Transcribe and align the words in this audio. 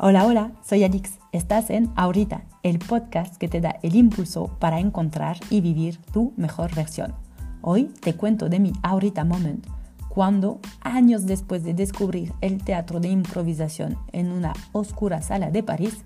Hola, 0.00 0.26
hola, 0.26 0.52
soy 0.64 0.84
Alix. 0.84 1.18
Estás 1.32 1.70
en 1.70 1.90
Ahorita, 1.96 2.44
el 2.62 2.78
podcast 2.78 3.34
que 3.36 3.48
te 3.48 3.60
da 3.60 3.80
el 3.82 3.96
impulso 3.96 4.46
para 4.60 4.78
encontrar 4.78 5.38
y 5.50 5.60
vivir 5.60 5.96
tu 6.12 6.32
mejor 6.36 6.72
versión. 6.72 7.16
Hoy 7.62 7.90
te 8.00 8.14
cuento 8.14 8.48
de 8.48 8.60
mi 8.60 8.72
Ahorita 8.84 9.24
Moment, 9.24 9.66
cuando, 10.08 10.60
años 10.82 11.26
después 11.26 11.64
de 11.64 11.74
descubrir 11.74 12.32
el 12.42 12.62
teatro 12.62 13.00
de 13.00 13.08
improvisación 13.08 13.98
en 14.12 14.30
una 14.30 14.52
oscura 14.70 15.20
sala 15.20 15.50
de 15.50 15.64
París, 15.64 16.04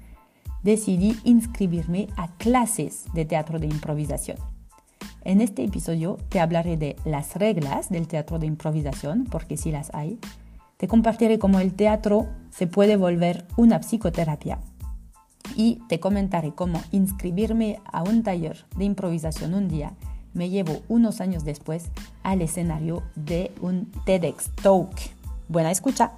decidí 0.63 1.15
inscribirme 1.25 2.09
a 2.17 2.29
clases 2.39 3.05
de 3.13 3.27
teatro 3.27 3.59
de 3.59 3.67
improvisación. 3.67 4.39
En 5.23 5.43
este 5.43 5.65
episodio 5.65 6.17
te 6.31 6.41
hablaré 6.41 6.79
de 6.79 6.97
las 7.05 7.37
reglas 7.37 7.91
del 7.91 8.09
teatro 8.09 8.39
de 8.39 8.47
improvisación, 8.47 9.25
porque 9.25 9.59
sí 9.59 9.71
las 9.71 9.93
hay. 9.93 10.19
Te 10.83 10.89
compartiré 10.89 11.39
cómo 11.39 11.61
el 11.61 11.75
teatro 11.75 12.27
se 12.51 12.67
puede 12.67 12.97
volver 12.97 13.47
una 13.57 13.79
psicoterapia. 13.79 14.59
Y 15.55 15.81
te 15.89 16.01
comentaré 16.01 16.57
cómo 16.57 16.83
inscribirme 16.91 17.79
a 17.85 18.03
un 18.03 18.25
taller 18.25 18.65
de 18.75 18.87
improvisación 18.87 19.55
un 19.55 19.69
día 19.69 19.93
me 20.35 20.51
llevo 20.51 20.83
unos 20.89 21.21
años 21.21 21.45
después 21.45 21.85
al 22.25 22.43
escenario 22.43 23.05
de 23.15 23.53
un 23.61 23.93
TEDx 24.07 24.51
Talk. 24.61 24.91
Buena 25.47 25.71
escucha. 25.71 26.15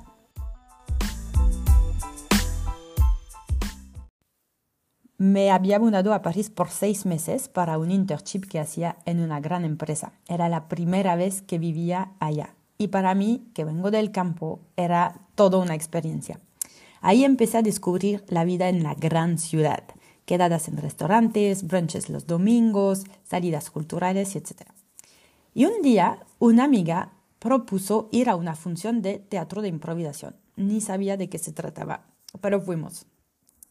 Me 5.18 5.50
había 5.50 5.78
mudado 5.78 6.14
a 6.14 6.22
París 6.22 6.48
por 6.48 6.70
seis 6.70 7.04
meses 7.04 7.50
para 7.50 7.76
un 7.76 7.90
internship 7.90 8.48
que 8.48 8.60
hacía 8.60 8.96
en 9.04 9.20
una 9.20 9.40
gran 9.40 9.66
empresa. 9.66 10.14
Era 10.26 10.48
la 10.48 10.68
primera 10.68 11.16
vez 11.16 11.42
que 11.42 11.58
vivía 11.58 12.12
allá. 12.18 12.54
Y 12.78 12.88
para 12.88 13.14
mí, 13.14 13.50
que 13.54 13.64
vengo 13.64 13.90
del 13.90 14.10
campo, 14.10 14.60
era 14.76 15.20
toda 15.34 15.58
una 15.58 15.74
experiencia. 15.74 16.40
Ahí 17.00 17.24
empecé 17.24 17.58
a 17.58 17.62
descubrir 17.62 18.24
la 18.28 18.44
vida 18.44 18.68
en 18.68 18.82
la 18.82 18.94
gran 18.94 19.38
ciudad, 19.38 19.84
quedadas 20.24 20.68
en 20.68 20.78
restaurantes, 20.78 21.66
brunches 21.66 22.08
los 22.08 22.26
domingos, 22.26 23.04
salidas 23.24 23.70
culturales, 23.70 24.36
etc. 24.36 24.62
Y 25.52 25.66
un 25.66 25.82
día 25.82 26.24
una 26.38 26.64
amiga 26.64 27.12
propuso 27.38 28.08
ir 28.10 28.30
a 28.30 28.36
una 28.36 28.54
función 28.54 29.02
de 29.02 29.18
teatro 29.18 29.60
de 29.60 29.68
improvisación. 29.68 30.34
Ni 30.56 30.80
sabía 30.80 31.16
de 31.16 31.28
qué 31.28 31.38
se 31.38 31.52
trataba, 31.52 32.06
pero 32.40 32.60
fuimos. 32.60 33.06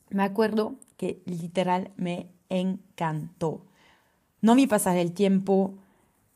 Me 0.10 0.24
acuerdo 0.24 0.76
que 0.96 1.24
literal 1.26 1.92
me 1.98 2.30
encantó. 2.50 3.66
No 4.42 4.54
vi 4.54 4.68
pasar 4.68 4.98
el 4.98 5.12
tiempo, 5.12 5.74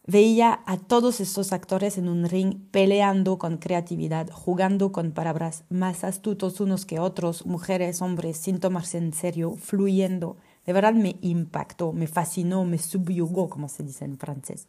veía 0.07 0.61
a 0.65 0.77
todos 0.77 1.19
estos 1.19 1.51
actores 1.51 1.97
en 1.97 2.07
un 2.07 2.27
ring 2.27 2.55
peleando 2.71 3.37
con 3.37 3.57
creatividad, 3.57 4.29
jugando 4.31 4.93
con 4.93 5.11
palabras 5.11 5.65
más 5.69 6.05
astutos 6.05 6.61
unos 6.61 6.85
que 6.85 6.99
otros, 6.99 7.45
mujeres, 7.45 8.01
hombres, 8.01 8.37
sin 8.37 8.59
tomarse 8.59 8.97
en 8.97 9.13
serio, 9.13 9.55
fluyendo. 9.57 10.37
De 10.65 10.73
verdad 10.73 10.93
me 10.93 11.17
impactó, 11.21 11.91
me 11.91 12.07
fascinó, 12.07 12.63
me 12.63 12.77
subyugó, 12.77 13.49
como 13.49 13.67
se 13.67 13.83
dice 13.83 14.05
en 14.05 14.17
francés. 14.17 14.67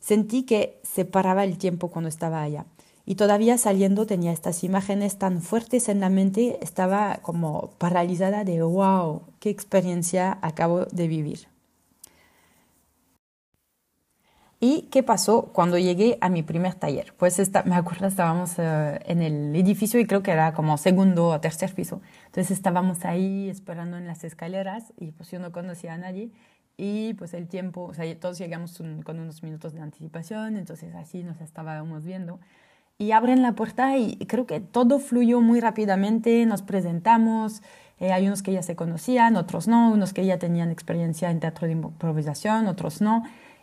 Sentí 0.00 0.42
que 0.42 0.80
se 0.82 1.04
paraba 1.04 1.44
el 1.44 1.58
tiempo 1.58 1.88
cuando 1.88 2.08
estaba 2.08 2.42
allá. 2.42 2.66
Y 3.08 3.14
todavía 3.14 3.56
saliendo 3.56 4.04
tenía 4.04 4.32
estas 4.32 4.64
imágenes 4.64 5.16
tan 5.16 5.40
fuertes 5.42 5.88
en 5.88 6.00
la 6.00 6.10
mente, 6.10 6.58
estaba 6.60 7.20
como 7.22 7.70
paralizada 7.78 8.42
de 8.42 8.62
wow, 8.62 9.22
qué 9.38 9.48
experiencia 9.48 10.38
acabo 10.42 10.86
de 10.86 11.06
vivir. 11.06 11.46
¿Y 14.58 14.88
qué 14.90 15.02
pasó 15.02 15.50
cuando 15.52 15.76
llegué 15.76 16.16
a 16.22 16.30
mi 16.30 16.42
primer 16.42 16.74
taller? 16.74 17.12
Pues 17.18 17.38
me 17.66 17.74
acuerdo, 17.74 18.06
estábamos 18.06 18.58
eh, 18.58 19.00
en 19.04 19.20
el 19.20 19.54
edificio 19.54 20.00
y 20.00 20.06
creo 20.06 20.22
que 20.22 20.30
era 20.30 20.54
como 20.54 20.78
segundo 20.78 21.28
o 21.28 21.40
tercer 21.40 21.74
piso. 21.74 22.00
Entonces 22.26 22.52
estábamos 22.52 23.04
ahí 23.04 23.50
esperando 23.50 23.98
en 23.98 24.06
las 24.06 24.24
escaleras 24.24 24.94
y 24.98 25.10
pues 25.12 25.30
yo 25.30 25.38
no 25.40 25.52
conocía 25.52 25.92
a 25.92 25.98
nadie. 25.98 26.30
Y 26.78 27.14
pues 27.14 27.34
el 27.34 27.48
tiempo, 27.48 27.84
o 27.84 27.94
sea, 27.94 28.18
todos 28.18 28.38
llegamos 28.38 28.78
con 29.04 29.18
unos 29.18 29.42
minutos 29.42 29.74
de 29.74 29.80
anticipación, 29.80 30.56
entonces 30.56 30.94
así 30.94 31.22
nos 31.22 31.40
estábamos 31.40 32.04
viendo. 32.04 32.38
Y 32.98 33.12
abren 33.12 33.42
la 33.42 33.52
puerta 33.52 33.98
y 33.98 34.16
creo 34.26 34.46
que 34.46 34.60
todo 34.60 34.98
fluyó 34.98 35.42
muy 35.42 35.60
rápidamente, 35.60 36.46
nos 36.46 36.62
presentamos, 36.62 37.62
eh, 37.98 38.12
hay 38.12 38.26
unos 38.26 38.42
que 38.42 38.52
ya 38.52 38.62
se 38.62 38.74
conocían, 38.74 39.36
otros 39.36 39.68
no, 39.68 39.90
unos 39.90 40.14
que 40.14 40.24
ya 40.24 40.38
tenían 40.38 40.70
experiencia 40.70 41.30
en 41.30 41.40
teatro 41.40 41.66
de 41.66 41.74
improvisación, 41.74 42.66
otros 42.66 43.02
no. 43.02 43.22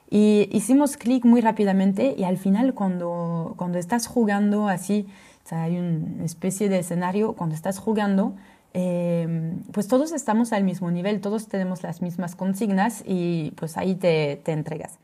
Y 0.10 0.50
hicimos 0.52 0.98
clic 0.98 1.26
muy 1.26 1.42
rápidamente 1.42 2.16
y 2.18 2.24
al 2.24 2.38
final 2.38 2.74
cuando, 2.74 3.56
cuando 3.58 3.80
estás 3.80 4.08
jugando 4.08 4.68
así, 4.68 5.08
o 5.46 5.48
sea, 5.48 5.64
hay 5.64 5.78
una 5.78 6.24
especie 6.24 6.70
de 6.70 6.80
escenario, 6.80 7.34
cuando 7.34 7.56
estás 7.56 7.80
jugando, 7.80 8.36
eh, 8.74 9.56
pues 9.72 9.88
todos 9.88 10.12
estamos 10.12 10.54
al 10.54 10.64
mismo 10.64 10.90
nivel, 10.92 11.22
todos 11.22 11.48
tenemos 11.48 11.84
las 11.84 12.02
mismas 12.02 12.36
consignas 12.36 13.04
y 13.06 13.52
pues 13.56 13.78
ahí 13.78 13.96
te, 13.96 14.42
te 14.44 14.52
entregas. 14.52 15.00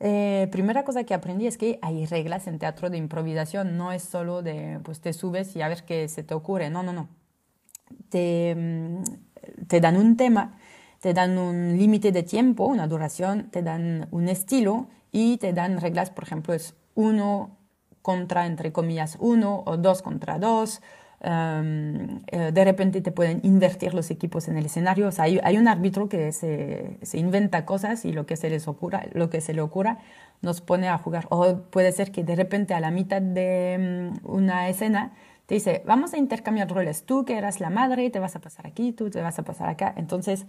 Eh, 0.00 0.48
primera 0.50 0.84
cosa 0.84 1.04
que 1.04 1.14
aprendí 1.14 1.46
es 1.46 1.56
que 1.56 1.78
hay 1.80 2.06
reglas 2.06 2.46
en 2.46 2.58
teatro 2.58 2.90
de 2.90 2.98
improvisación, 2.98 3.76
no 3.76 3.92
es 3.92 4.02
solo 4.02 4.42
de, 4.42 4.80
pues 4.82 5.00
te 5.00 5.12
subes 5.12 5.54
y 5.56 5.62
a 5.62 5.68
ver 5.68 5.84
qué 5.84 6.08
se 6.08 6.22
te 6.22 6.34
ocurre, 6.34 6.70
no, 6.70 6.82
no, 6.82 6.92
no. 6.92 7.08
Te, 8.08 8.54
mm, 8.54 9.66
te 9.66 9.80
dan 9.80 9.96
un 9.96 10.16
tema 10.16 10.58
te 11.04 11.12
dan 11.12 11.36
un 11.36 11.76
límite 11.76 12.12
de 12.12 12.22
tiempo, 12.22 12.64
una 12.64 12.88
duración, 12.88 13.50
te 13.50 13.62
dan 13.62 14.08
un 14.10 14.26
estilo 14.26 14.86
y 15.12 15.36
te 15.36 15.52
dan 15.52 15.78
reglas, 15.78 16.08
por 16.08 16.24
ejemplo, 16.24 16.54
es 16.54 16.74
uno 16.94 17.58
contra, 18.00 18.46
entre 18.46 18.72
comillas, 18.72 19.18
uno 19.20 19.64
o 19.66 19.76
dos 19.76 20.00
contra 20.00 20.38
dos. 20.38 20.80
Eh, 21.20 22.50
de 22.54 22.64
repente 22.64 23.02
te 23.02 23.12
pueden 23.12 23.40
invertir 23.42 23.92
los 23.92 24.10
equipos 24.10 24.48
en 24.48 24.56
el 24.56 24.64
escenario. 24.64 25.08
O 25.08 25.12
sea, 25.12 25.26
hay, 25.26 25.58
un 25.58 25.68
árbitro 25.68 26.08
que 26.08 26.32
se, 26.32 26.96
se, 27.02 27.18
inventa 27.18 27.66
cosas 27.66 28.06
y 28.06 28.12
lo 28.12 28.24
que 28.24 28.36
se 28.36 28.48
les 28.48 28.66
ocurra, 28.66 29.04
lo 29.12 29.28
que 29.28 29.42
se 29.42 29.52
le 29.52 29.60
ocurra 29.60 29.98
nos 30.40 30.62
pone 30.62 30.88
a 30.88 30.96
jugar. 30.96 31.26
O 31.28 31.58
puede 31.70 31.92
ser 31.92 32.12
que 32.12 32.24
de 32.24 32.34
repente 32.34 32.72
a 32.72 32.80
la 32.80 32.90
mitad 32.90 33.20
de 33.20 34.10
mm, 34.10 34.26
una 34.26 34.70
escena 34.70 35.12
te 35.44 35.56
dice, 35.56 35.82
vamos 35.84 36.14
a 36.14 36.16
intercambiar 36.16 36.70
roles. 36.70 37.04
Tú 37.04 37.26
que 37.26 37.36
eras 37.36 37.60
la 37.60 37.68
madre, 37.68 38.08
te 38.08 38.20
vas 38.20 38.36
a 38.36 38.40
pasar 38.40 38.66
aquí, 38.66 38.92
tú 38.92 39.10
te 39.10 39.20
vas 39.20 39.38
a 39.38 39.42
pasar 39.42 39.68
acá. 39.68 39.92
Entonces, 39.98 40.46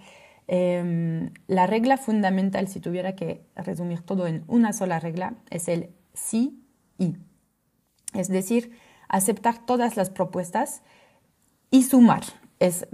Em, 0.47 1.31
la 1.47 1.65
regla 1.65 1.97
fundamental, 1.97 2.67
si 2.67 2.79
tuviera 2.79 3.15
que 3.15 3.45
resumir 3.55 4.01
todo 4.01 4.27
en 4.27 4.43
una 4.47 4.73
sola 4.73 4.99
regla, 4.99 5.35
es 5.49 5.67
el 5.67 5.89
sí 6.13 6.63
y. 6.97 7.17
Es 8.13 8.27
decir, 8.29 8.77
aceptar 9.09 9.65
todas 9.65 9.97
las 9.97 10.09
propuestas 10.09 10.83
y 11.71 11.83
sumar. 11.83 12.23
Es, 12.59 12.87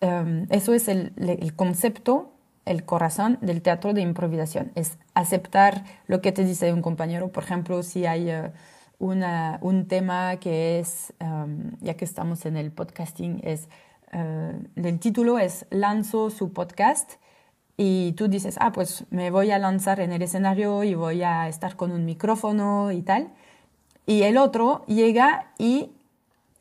em, 0.00 0.46
eso 0.50 0.74
es 0.74 0.88
el, 0.88 1.12
concepto, 1.56 2.32
el 2.64 2.84
corazón 2.84 3.38
del 3.40 3.62
teatro 3.62 3.92
de 3.92 4.02
improvisación. 4.02 4.70
Es 4.76 4.98
aceptar 5.14 5.84
lo 6.06 6.20
que 6.20 6.32
te 6.32 6.44
dice 6.44 6.72
un 6.72 6.82
compañero. 6.82 7.32
Por 7.32 7.44
ejemplo, 7.44 7.82
si 7.82 8.06
hay 8.06 8.30
una, 8.98 9.58
un 9.60 9.88
tema 9.88 10.36
que 10.36 10.78
es, 10.78 11.12
em, 11.18 11.72
ya 11.80 11.94
que 11.94 12.04
estamos 12.04 12.46
en 12.46 12.56
el 12.56 12.70
podcasting, 12.70 13.40
es 13.42 13.68
eh, 14.12 14.52
el 14.76 14.98
título 14.98 15.38
es 15.38 15.66
Lanzo 15.70 16.30
su 16.30 16.52
podcast 16.52 17.14
y 17.76 18.12
tú 18.12 18.28
dices, 18.28 18.56
ah, 18.60 18.72
pues 18.72 19.04
me 19.10 19.30
voy 19.30 19.50
a 19.50 19.58
lanzar 19.58 20.00
en 20.00 20.12
el 20.12 20.22
escenario 20.22 20.84
y 20.84 20.94
voy 20.94 21.22
a 21.22 21.48
estar 21.48 21.76
con 21.76 21.92
un 21.92 22.04
micrófono 22.04 22.92
y 22.92 23.02
tal. 23.02 23.32
Y 24.06 24.22
el 24.22 24.38
otro 24.38 24.84
llega 24.86 25.52
y 25.58 25.90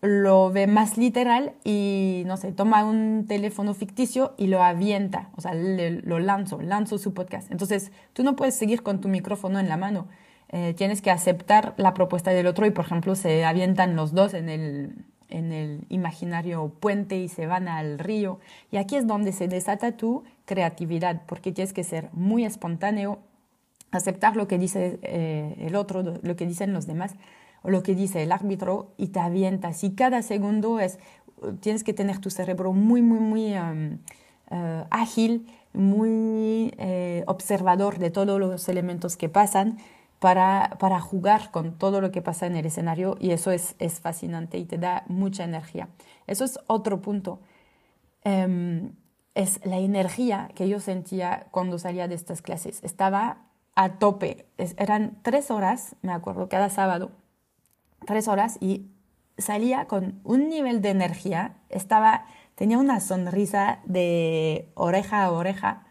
lo 0.02 0.52
ve 0.52 0.68
más 0.68 0.98
literal 0.98 1.54
y, 1.64 2.24
no 2.26 2.38
sé, 2.38 2.52
toma 2.52 2.84
un 2.86 3.26
teléfono 3.28 3.74
ficticio 3.74 4.34
y 4.38 4.48
lo 4.48 4.62
avienta, 4.62 5.30
o 5.36 5.42
sea, 5.42 5.54
lo 5.54 6.20
lanzo, 6.20 6.62
lanzo 6.62 6.98
su 6.98 7.14
podcast. 7.14 7.52
Entonces, 7.52 7.92
tú 8.14 8.24
no 8.24 8.36
puedes 8.36 8.56
seguir 8.56 8.84
con 8.84 9.02
tu 9.02 9.08
micrófono 9.08 9.60
en 9.60 9.70
la 9.70 9.78
mano. 9.78 10.08
Eh, 10.50 10.74
tienes 10.76 11.02
que 11.02 11.12
aceptar 11.12 11.74
la 11.78 11.94
propuesta 11.94 12.32
del 12.32 12.48
otro 12.48 12.66
y, 12.66 12.72
por 12.72 12.86
ejemplo, 12.86 13.16
se 13.16 13.46
avientan 13.46 13.96
los 13.96 14.14
dos 14.14 14.34
en 14.34 14.50
el, 14.50 15.06
en 15.30 15.52
el 15.52 15.86
imaginario 15.90 16.72
puente 16.80 17.18
y 17.18 17.28
se 17.28 17.48
van 17.48 17.68
al 17.68 18.00
río. 18.00 18.40
Y 18.72 18.78
aquí 18.78 18.96
es 18.96 19.08
donde 19.08 19.32
se 19.32 19.48
desata 19.48 19.98
tu 19.98 20.24
creatividad, 20.46 21.22
porque 21.26 21.52
tienes 21.52 21.74
que 21.74 21.84
ser 21.84 22.10
muy 22.14 22.46
espontáneo, 22.46 23.20
aceptar 23.92 24.36
lo 24.36 24.48
que 24.48 24.58
dice 24.58 25.00
eh, 25.04 25.56
el 25.60 25.76
otro, 25.76 26.04
lo 26.22 26.36
que 26.36 26.46
dicen 26.46 26.74
los 26.74 26.88
demás, 26.88 27.16
o 27.64 27.70
lo 27.70 27.82
que 27.82 27.96
dice 27.96 28.24
el 28.24 28.32
árbitro, 28.32 28.94
y 28.98 29.08
te 29.08 29.20
avientas. 29.20 29.84
Y 29.84 29.92
cada 29.92 30.22
segundo 30.22 30.80
es, 30.80 31.00
tienes 31.60 31.84
que 31.84 31.94
tener 31.94 32.20
tu 32.20 32.30
cerebro 32.30 32.74
muy, 32.74 33.02
muy, 33.02 33.20
muy 33.20 33.54
um, 33.54 33.98
uh, 34.52 34.86
ágil, 34.92 35.48
muy 35.74 36.74
eh, 36.78 37.24
observador 37.28 38.00
de 38.00 38.10
todos 38.10 38.40
los 38.40 38.70
elementos 38.70 39.18
que 39.18 39.30
pasan 39.30 39.78
para, 40.26 40.78
para, 40.80 41.00
jugar 41.00 41.52
con 41.52 41.78
todo 41.78 42.02
lo 42.02 42.10
que 42.10 42.24
pasa 42.24 42.48
en 42.48 42.56
el 42.56 42.66
escenario 42.66 43.16
y 43.20 43.30
eso 43.30 43.52
es, 43.52 43.76
es 43.78 44.00
fascinante 44.00 44.58
y 44.58 44.66
te 44.66 44.80
da 44.80 45.04
mucha 45.08 45.44
energía. 45.44 45.88
Eso 46.26 46.44
es 46.46 46.58
otro 46.66 47.00
punto. 47.00 47.42
Em, 48.24 48.94
es 49.36 49.64
la 49.64 49.78
energía 49.78 50.50
que 50.56 50.68
yo 50.68 50.80
sentía 50.80 51.46
cuando 51.52 51.78
salía 51.78 52.08
de 52.08 52.16
estas 52.16 52.42
clases. 52.42 52.84
Estaba 52.84 53.44
a 53.76 54.00
tope. 54.00 54.48
eran 54.58 55.20
tres 55.22 55.52
horas, 55.52 55.96
me 56.02 56.12
acuerdo, 56.12 56.50
cada 56.50 56.72
sábado, 56.72 57.12
tres 58.08 58.28
horas 58.28 58.58
y 58.60 58.88
salía 59.38 59.86
con 59.86 60.22
un 60.24 60.50
nivel 60.50 60.82
de 60.82 60.90
energía, 60.90 61.58
estaba, 61.70 62.26
tenía 62.56 62.80
una 62.80 63.00
sonrisa 63.00 63.78
de 63.86 64.72
oreja 64.74 65.24
a 65.24 65.32
oreja. 65.32 65.86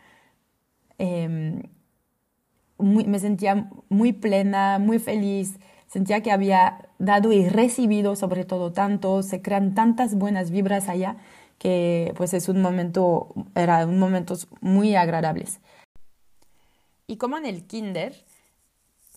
Me 2.78 3.18
sentía 3.18 3.68
muy 3.88 4.12
plena, 4.12 4.78
muy 4.78 4.98
feliz, 4.98 5.58
sentía 5.86 6.22
que 6.22 6.32
había 6.32 6.88
dado 6.98 7.32
y 7.32 7.48
recibido 7.48 8.16
sobre 8.16 8.44
todo 8.44 8.72
tanto, 8.72 9.22
se 9.22 9.42
crean 9.42 9.74
tantas 9.74 10.16
buenas 10.16 10.50
vibras 10.50 10.88
allá 10.88 11.16
que 11.58 12.12
pues 12.16 12.34
es 12.34 12.48
un 12.48 12.60
momento, 12.60 13.28
era 13.54 13.86
un 13.86 13.98
momentos 13.98 14.48
muy 14.60 14.96
agradables. 14.96 15.60
Y 17.06 17.16
como 17.16 17.36
en 17.36 17.46
el 17.46 17.66
kinder, 17.66 18.14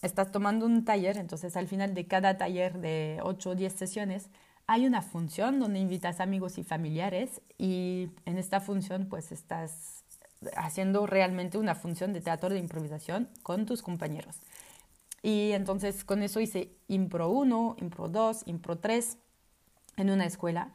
estás 0.02 0.32
tomando 0.32 0.66
un 0.66 0.86
taller, 0.86 1.18
entonces 1.18 1.58
al 1.58 1.68
final 1.68 1.94
de 1.94 2.06
cada 2.06 2.38
taller 2.38 2.80
de 2.80 3.20
8 3.24 3.52
o 3.52 3.56
10 3.56 3.74
sesiones 3.74 4.30
hay 4.68 4.86
una 4.86 5.02
función 5.02 5.60
donde 5.60 5.80
invitas 5.80 6.20
amigos 6.20 6.58
y 6.58 6.64
familiares 6.64 7.42
y 7.58 8.10
en 8.26 8.38
esta 8.38 8.60
función 8.60 9.08
pues 9.10 9.32
estás 9.32 9.97
haciendo 10.56 11.08
realmente 11.08 11.58
una 11.58 11.76
función 11.76 12.14
de 12.14 12.22
teatro 12.22 12.50
de 12.50 12.60
improvisación 12.60 13.30
con 13.44 13.66
tus 13.66 13.82
compañeros. 13.82 14.42
Y 15.22 15.52
entonces 15.52 16.04
con 16.04 16.24
eso 16.24 16.40
hice 16.40 16.72
Impro 16.88 17.30
1, 17.30 17.78
Impro 17.80 18.08
2, 18.08 18.44
Impro 18.46 18.78
3 18.78 19.18
en 19.98 20.10
una 20.10 20.26
escuela 20.26 20.74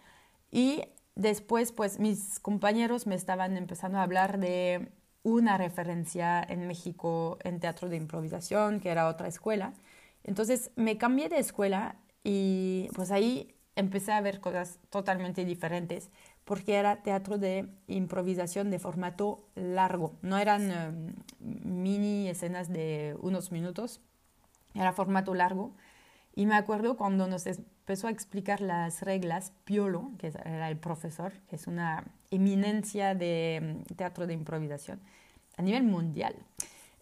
y 0.51 0.83
después 1.15 1.73
pues 1.73 1.99
mis 1.99 2.41
compañeros 2.41 3.07
me 3.07 3.15
estaban 3.15 3.57
empezando 3.57 3.99
a 3.99 4.03
hablar 4.03 4.39
de 4.39 4.93
una 5.23 5.57
referencia 5.57 6.43
en 6.43 6.67
México 6.67 7.39
en 7.45 7.61
teatro 7.61 7.89
de 7.89 7.97
improvisación, 7.97 8.81
que 8.81 8.91
era 8.91 9.09
otra 9.09 9.29
escuela. 9.29 9.73
Entonces 10.25 10.71
me 10.77 10.99
cambié 10.99 11.29
de 11.29 11.39
escuela 11.39 11.97
y 12.25 12.89
pues 12.95 13.11
ahí 13.11 13.55
empecé 13.77 14.13
a 14.13 14.21
ver 14.21 14.41
cosas 14.41 14.79
totalmente 14.91 15.45
diferentes, 15.45 16.11
porque 16.45 16.75
era 16.75 17.03
teatro 17.03 17.39
de 17.39 17.69
improvisación 17.87 18.71
de 18.71 18.79
formato 18.79 19.49
largo, 19.55 20.15
no 20.23 20.39
eran 20.39 20.71
em, 20.71 21.15
mini 21.41 22.29
escenas 22.29 22.69
de 22.69 23.17
unos 23.21 23.53
minutos, 23.53 24.01
era 24.75 24.93
formato 24.93 25.35
largo. 25.35 25.75
Y 26.35 26.47
me 26.47 26.55
acuerdo 26.55 26.97
cuando 26.97 27.27
nos 27.27 27.47
empezó 27.47 28.07
a 28.07 28.11
explicar 28.11 28.61
las 28.61 29.03
reglas, 29.03 29.53
Piolo, 29.65 30.13
que 30.19 30.29
era 30.29 30.71
el 30.71 30.79
profesor, 30.79 31.33
que 31.49 31.57
es 31.57 31.67
una 31.67 32.05
eminencia 32.31 33.15
de 33.15 33.83
mm, 33.89 33.95
teatro 33.95 34.27
de 34.27 34.33
improvisación 34.33 35.01
a 35.57 35.63
nivel 35.63 35.83
mundial. 35.83 36.35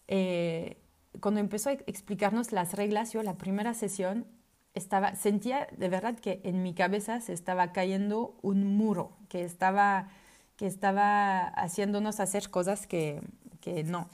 Eh, 0.09 0.79
cuando 1.21 1.41
empezó 1.41 1.71
a 1.71 1.75
explicarnos 1.75 2.53
las 2.53 2.75
reglas, 2.75 3.13
yo 3.13 3.23
la 3.23 3.39
primera 3.39 3.75
sesión 3.75 4.27
estaba, 4.75 5.15
sentía 5.15 5.69
de 5.77 5.89
verdad 5.89 6.19
que 6.19 6.41
en 6.45 6.63
mi 6.63 6.75
cabeza 6.75 7.21
se 7.21 7.33
estaba 7.33 7.73
cayendo 7.73 8.37
un 8.43 8.77
muro, 8.77 9.17
que 9.31 9.45
estaba, 9.45 10.09
que 10.57 10.67
estaba 10.67 11.47
haciéndonos 11.49 12.21
hacer 12.21 12.51
cosas 12.51 12.87
que, 12.87 13.23
que 13.63 13.85
no. 13.85 14.11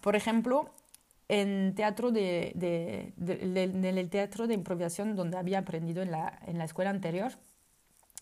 Por 0.00 0.14
ejemplo, 0.14 0.70
en 1.28 1.74
teatro 1.74 2.12
de, 2.12 2.52
de, 2.54 3.12
en 3.64 3.84
el 3.84 4.10
teatro 4.10 4.46
de 4.46 4.54
improvisación 4.54 5.16
donde 5.16 5.38
había 5.38 5.60
aprendido 5.60 6.02
en 6.02 6.12
la, 6.12 6.38
en 6.46 6.58
la 6.58 6.64
escuela 6.64 6.90
anterior, 6.90 7.32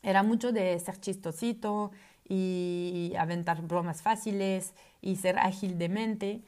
era 0.03 0.23
mucho 0.23 0.53
de 0.53 0.79
ser 0.79 0.99
chistosito 1.01 1.91
y 2.27 3.13
aventar 3.19 3.61
bromas 3.63 4.01
fáciles 4.03 4.73
y 5.03 5.17
ser 5.17 5.39
ágil 5.39 5.77
de 5.79 5.89
mente. 5.89 6.41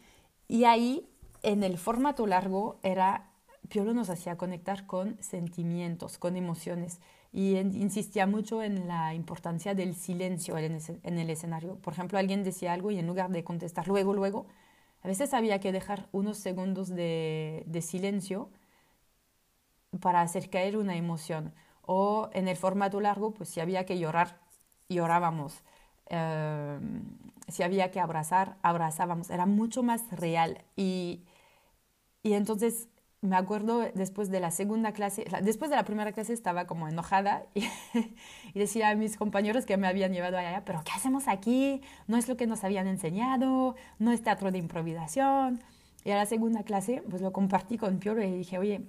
Y 0.46 0.64
ahí, 0.64 1.08
en 1.42 1.64
el 1.64 1.76
formato 1.76 2.26
largo, 2.26 2.78
era, 2.84 3.31
Piolo 3.68 3.94
nos 3.94 4.10
hacía 4.10 4.36
conectar 4.36 4.86
con 4.86 5.16
sentimientos, 5.22 6.18
con 6.18 6.36
emociones. 6.36 7.00
Y 7.32 7.56
insistía 7.56 8.26
mucho 8.26 8.62
en 8.62 8.86
la 8.88 9.14
importancia 9.14 9.74
del 9.74 9.94
silencio 9.94 10.58
en, 10.58 10.78
el 11.18 11.30
escenario. 11.30 11.76
Por 11.76 11.94
ejemplo, 11.94 12.18
alguien 12.18 12.44
decía 12.44 12.74
algo 12.74 12.90
y 12.90 12.98
en 12.98 13.06
lugar 13.06 13.30
de 13.30 13.42
contestar 13.44 13.88
luego, 13.88 14.12
luego, 14.12 14.46
a 15.02 15.08
veces 15.08 15.32
había 15.32 15.58
que 15.58 15.72
dejar 15.72 16.08
unos 16.12 16.38
segundos 16.38 16.88
de, 16.88 17.64
silencio 17.82 18.50
para 20.00 20.20
hacer 20.20 20.50
caer 20.50 20.76
una 20.76 20.96
emoción. 20.96 21.54
O 21.82 22.28
en 22.34 22.48
el 22.48 22.56
formato 22.56 23.00
largo, 23.00 23.32
pues 23.32 23.48
si 23.48 23.60
había 23.60 23.86
que 23.86 23.98
llorar, 23.98 24.40
llorábamos. 24.88 25.62
Eh, 26.10 26.78
si 27.48 27.62
había 27.62 27.90
que 27.90 28.00
abrazar, 28.00 28.56
abrazábamos. 28.62 29.30
Era 29.30 29.46
mucho 29.46 29.82
más 29.82 30.10
real. 30.12 30.64
Y, 30.76 31.24
y 32.22 32.34
entonces 32.34 32.88
me 33.22 33.36
acuerdo 33.36 33.88
después 33.94 34.30
de 34.30 34.40
la 34.40 34.50
segunda 34.50 34.92
clase, 34.92 35.24
después 35.42 35.70
de 35.70 35.76
la 35.76 35.84
primera 35.84 36.12
clase 36.12 36.32
estaba 36.32 36.66
como 36.66 36.88
enojada 36.88 37.44
y, 37.54 37.62
decía 38.52 38.90
a 38.90 38.94
mis 38.96 39.16
compañeros 39.16 39.64
que 39.64 39.76
me 39.76 39.86
habían 39.86 40.12
llevado 40.12 40.36
allá, 40.36 40.64
pero 40.66 40.82
¿qué 40.84 40.90
hacemos 40.92 41.28
aquí? 41.28 41.80
No 42.08 42.16
es 42.16 42.28
lo 42.28 42.36
que 42.36 42.48
nos 42.48 42.64
habían 42.64 42.88
enseñado, 42.88 43.76
no 44.00 44.12
es 44.12 44.22
teatro 44.22 44.50
de 44.50 44.58
improvisación. 44.58 45.62
Y 46.04 46.10
a 46.10 46.16
la 46.16 46.26
segunda 46.26 46.64
clase, 46.64 47.04
pues 47.08 47.22
lo 47.22 47.32
compartí 47.32 47.78
con 47.78 48.00
Pioro 48.00 48.24
y 48.24 48.38
dije, 48.38 48.58
oye, 48.58 48.82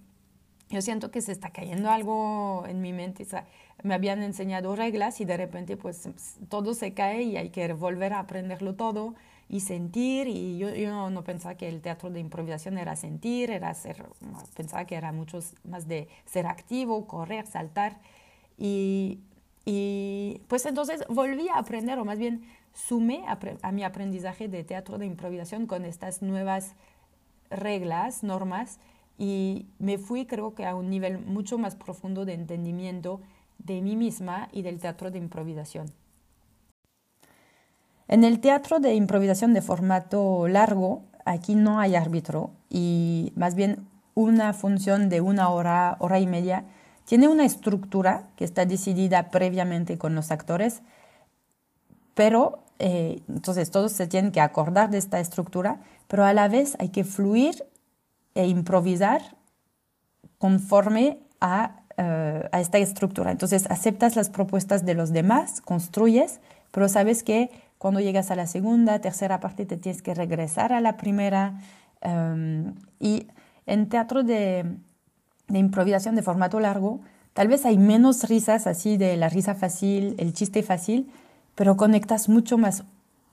yo 0.70 0.82
siento 0.82 1.12
que 1.12 1.22
se 1.22 1.32
está 1.32 1.52
cayendo 1.52 1.92
algo 1.92 2.66
en 2.68 2.82
mi 2.82 2.92
mente. 2.92 3.22
O 3.22 3.26
sea, 3.28 3.46
me 3.84 3.94
habían 3.94 4.24
enseñado 4.24 4.76
reglas 4.76 5.22
y 5.22 5.26
de 5.26 5.38
repente 5.38 5.78
pues 5.78 6.10
todo 6.50 6.74
se 6.74 6.96
cae 6.96 7.22
y 7.22 7.38
hay 7.38 7.52
que 7.52 7.72
volver 7.74 8.14
a 8.14 8.20
aprenderlo 8.20 8.74
todo 8.74 9.14
y 9.54 9.60
sentir. 9.60 10.28
Y 10.28 10.58
yo, 10.58 10.74
yo 10.74 11.10
no, 11.12 11.24
pensaba 11.24 11.54
que 11.56 11.70
el 11.70 11.80
teatro 11.80 12.10
de 12.10 12.20
improvisación 12.20 12.80
era 12.80 12.96
sentir, 12.96 13.52
era 13.52 13.72
ser, 13.76 14.04
pensaba 14.56 14.86
que 14.86 14.96
era 14.96 15.12
mucho 15.12 15.40
más 15.64 15.88
de 15.88 16.08
ser 16.26 16.48
activo, 16.48 17.06
correr, 17.06 17.46
saltar. 17.46 18.00
Y, 18.58 19.20
y 19.64 20.42
pues 20.48 20.66
entonces 20.66 21.04
volví 21.08 21.50
a 21.50 21.60
aprender, 21.60 22.00
o 22.00 22.06
más 22.06 22.18
bien 22.18 22.44
sumé 22.74 23.24
a, 23.28 23.38
a 23.62 23.72
mi 23.72 23.84
aprendizaje 23.84 24.48
de 24.48 24.64
teatro 24.64 24.98
de 24.98 25.06
improvisación 25.06 25.68
con 25.68 25.86
estas 25.86 26.24
nuevas 26.24 26.74
reglas, 27.52 28.24
normas 28.24 28.80
y 29.20 29.68
me 29.78 30.00
fui 30.00 30.26
creo 30.26 30.56
que 30.56 30.66
a 30.66 30.74
un 30.74 30.90
nivel 30.90 31.20
mucho 31.20 31.60
más 31.60 31.76
profundo 31.76 32.26
de 32.26 32.34
entendimiento 32.34 33.22
de 33.60 33.84
mí 33.84 33.96
misma 33.96 34.50
y 34.52 34.64
del 34.64 34.80
teatro 34.80 35.12
de 35.12 35.20
improvisación. 35.20 35.94
En 38.08 38.24
el 38.24 38.40
teatro 38.40 38.80
de 38.80 38.96
improvisación 38.96 39.54
de 39.54 39.62
formato 39.62 40.48
largo, 40.48 41.04
aquí 41.26 41.56
no 41.56 41.80
hay 41.80 41.96
árbitro 41.96 42.52
y 42.70 43.32
más 43.36 43.56
bien 43.56 43.88
una 44.16 44.54
función 44.54 45.10
de 45.10 45.22
una 45.22 45.50
hora, 45.50 45.96
hora 46.00 46.20
y 46.20 46.28
media, 46.28 46.66
tiene 47.06 47.28
una 47.28 47.46
estructura 47.46 48.28
que 48.36 48.46
está 48.46 48.66
decidida 48.66 49.30
previamente 49.30 49.98
con 49.98 50.16
los 50.16 50.32
actores, 50.32 50.82
pero 52.14 52.64
eh, 52.80 53.22
entonces 53.28 53.72
todos 53.72 53.92
se 53.92 54.08
tienen 54.08 54.32
que 54.32 54.42
acordar 54.42 54.90
de 54.90 54.98
esta 54.98 55.20
estructura, 55.20 55.80
pero 56.08 56.26
a 56.26 56.34
la 56.34 56.48
vez 56.48 56.76
hay 56.80 56.90
que 56.90 57.04
fluir 57.04 57.66
e 58.36 58.48
improvisar 58.48 59.22
conforme 60.38 61.20
a, 61.40 61.84
eh, 61.98 62.50
a, 62.52 62.60
esta 62.62 62.78
estructura. 62.78 63.32
Entonces 63.32 63.70
aceptas 63.70 64.16
las 64.16 64.30
propuestas 64.30 64.86
de 64.86 64.94
los 64.94 65.12
demás, 65.12 65.62
construyes, 65.62 66.40
pero 66.72 66.90
sabes 66.90 67.24
que 67.24 67.52
cuando 67.84 68.00
llegas 68.00 68.32
a 68.32 68.38
la 68.38 68.48
segunda, 68.48 69.00
tercera 69.00 69.42
parte 69.42 69.66
te 69.66 69.76
tienes 69.76 70.02
que 70.02 70.14
regresar 70.14 70.72
a 70.72 70.80
la 70.80 70.96
primera. 70.96 71.60
Um, 72.02 72.76
y 72.98 73.28
en 73.66 73.90
teatro 73.90 74.24
de, 74.24 74.78
de 75.50 75.60
improvisación 75.60 76.16
de 76.16 76.22
formato 76.22 76.62
largo, 76.62 77.02
tal 77.34 77.50
vez 77.50 77.66
hay 77.66 77.78
menos 77.78 78.24
risas 78.30 78.68
así 78.68 78.96
de 78.96 79.18
la 79.18 79.28
risa 79.28 79.54
fácil, 79.54 80.16
el 80.18 80.32
chiste 80.32 80.64
fácil, 80.64 81.12
pero 81.56 81.76
conectas 81.76 82.30
mucho 82.30 82.58
más 82.58 82.86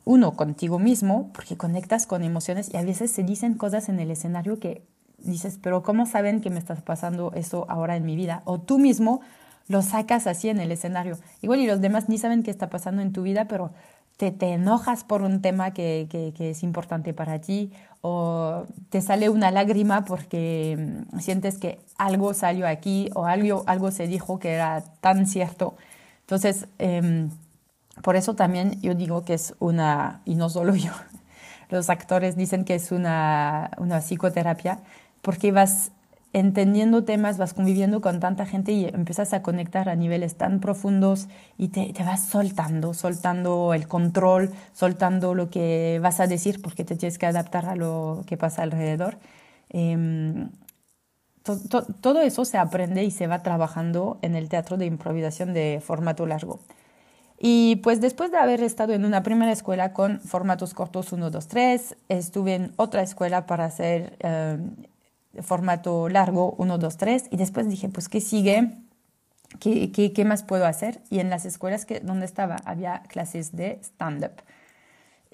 uno 0.05 0.33
contigo 0.33 0.81
mismo, 0.81 1.31
porque 1.33 1.57
conectas 1.57 2.09
con 2.09 2.25
emociones 2.25 2.75
y 2.75 2.77
a 2.77 2.83
veces 2.83 3.13
se 3.13 3.23
dicen 3.23 3.55
cosas 3.55 3.89
en 3.89 4.01
el 4.01 4.11
escenario 4.11 4.59
que 4.59 4.83
dices, 5.19 5.61
pero 5.63 5.85
¿cómo 5.85 6.07
saben 6.07 6.41
que 6.41 6.51
me 6.51 6.59
estás 6.59 6.83
pasando 6.83 7.31
eso 7.37 7.67
ahora 7.69 7.95
en 7.95 8.05
mi 8.05 8.17
vida? 8.17 8.43
O 8.47 8.59
tú 8.59 8.81
mismo 8.81 9.21
lo 9.69 9.83
sacas 9.83 10.27
así 10.27 10.49
en 10.49 10.59
el 10.59 10.73
escenario. 10.73 11.17
Igual 11.41 11.61
y 11.61 11.69
los 11.69 11.81
demás 11.81 12.09
ni 12.09 12.19
saben 12.19 12.43
qué 12.43 12.51
está 12.51 12.69
pasando 12.69 13.01
en 13.01 13.13
tu 13.13 13.23
vida, 13.23 13.47
pero 13.47 13.71
te, 14.21 14.31
te 14.33 14.53
enojas 14.53 15.03
por 15.03 15.23
un 15.23 15.41
tema 15.41 15.73
que, 15.73 16.07
que, 16.37 16.51
es 16.51 16.63
importante 16.63 17.15
para 17.15 17.41
ti 17.41 17.73
o 18.03 18.67
te 18.91 19.01
sale 19.01 19.31
una 19.31 19.51
lágrima 19.51 20.05
porque 20.05 20.77
mm, 21.11 21.21
sientes 21.21 21.57
que 21.57 21.81
algo 21.97 22.35
salió 22.35 22.69
aquí 22.69 23.09
o 23.15 23.25
algo, 23.25 23.65
algo 23.67 23.91
se 23.91 24.07
dijo 24.07 24.39
que 24.39 24.53
era 24.53 24.85
tan 25.01 25.27
cierto. 25.27 25.75
Entonces, 26.21 26.69
eh, 26.79 27.31
por 28.03 28.17
eso 28.17 28.35
también 28.35 28.79
yo 28.83 28.95
digo 28.95 29.25
que 29.25 29.33
es 29.33 29.55
una, 29.59 30.21
y 30.27 30.35
no 30.35 30.51
solo 30.51 30.75
yo, 30.77 30.93
los 31.71 31.89
actores 31.89 32.37
dicen 32.37 32.67
que 32.67 32.75
es 32.75 32.93
una, 32.93 33.71
una 33.79 34.03
psicoterapia, 34.03 34.81
porque 35.23 35.51
vas 35.51 35.93
entendiendo 36.33 37.05
temas, 37.05 37.39
vas 37.39 37.55
conviviendo 37.55 38.01
con 38.01 38.21
tanta 38.21 38.47
gente 38.47 38.73
y 38.73 38.87
empiezas 38.87 39.33
a 39.33 39.43
conectar 39.43 39.89
a 39.89 39.97
niveles 39.97 40.37
tan 40.37 40.61
profundos 40.61 41.29
y 41.59 41.69
te, 41.69 41.93
te, 41.93 42.05
vas 42.05 42.25
soltando, 42.27 42.95
soltando 42.95 43.75
el 43.75 43.89
control, 43.89 44.51
soltando 44.73 45.35
lo 45.35 45.51
que 45.51 45.99
vas 46.03 46.21
a 46.21 46.27
decir 46.27 46.63
porque 46.63 46.85
te 46.85 46.97
tienes 46.97 47.19
que 47.19 47.27
adaptar 47.27 47.67
a 47.67 47.77
lo 47.77 48.23
que 48.27 48.37
pasa 48.37 48.63
alrededor. 48.63 49.19
Eh, 49.71 50.49
todo 52.01 52.21
eso 52.21 52.45
se 52.45 52.59
aprende 52.59 53.05
y 53.05 53.11
se 53.11 53.27
va 53.27 53.43
trabajando 53.43 54.19
en 54.23 54.35
el 54.35 54.49
teatro 54.49 54.77
de 54.77 54.87
improvisación 54.87 55.55
de 55.55 55.81
formato 55.85 56.27
largo. 56.27 56.61
Y 57.39 57.77
pues 57.77 58.03
después 58.03 58.31
de 58.31 58.37
haber 58.37 58.63
estado 58.63 58.93
en 58.93 59.07
una 59.07 59.23
primera 59.23 59.51
escuela 59.51 59.95
con 59.95 60.21
formatos 60.21 60.75
cortos 60.75 61.13
1, 61.13 61.31
2, 61.31 61.49
3, 61.49 61.97
estuve 62.09 62.55
en 62.55 62.73
otra 62.77 63.03
escuela 63.03 63.47
para 63.47 63.65
hacer 63.65 64.17
eh, 64.21 64.59
formato 65.43 66.09
largo 66.09 66.55
1, 66.59 66.79
2, 66.79 66.97
3 66.97 67.25
y 67.31 67.37
después 67.37 67.69
dije, 67.69 67.89
pues, 67.89 68.09
¿qué 68.09 68.21
sigue? 68.21 68.79
¿Qué, 69.59 69.91
qué, 69.93 70.13
qué 70.13 70.25
más 70.25 70.43
puedo 70.43 70.67
hacer? 70.67 71.01
Y 71.11 71.19
en 71.19 71.31
las 71.31 71.45
escuelas 71.45 71.87
que, 71.87 72.01
donde 72.01 72.27
estaba 72.27 72.57
había 72.65 73.03
clases 73.09 73.57
de 73.57 73.81
stand-up. 73.83 74.43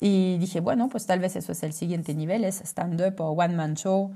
Y 0.00 0.38
dije, 0.38 0.61
bueno, 0.61 0.88
pues 0.88 1.07
tal 1.07 1.21
vez 1.21 1.37
eso 1.37 1.53
es 1.53 1.62
el 1.62 1.73
siguiente 1.73 2.15
nivel, 2.15 2.45
es 2.45 2.61
stand-up 2.61 3.21
o 3.21 3.31
one-man 3.31 3.75
show. 3.75 4.12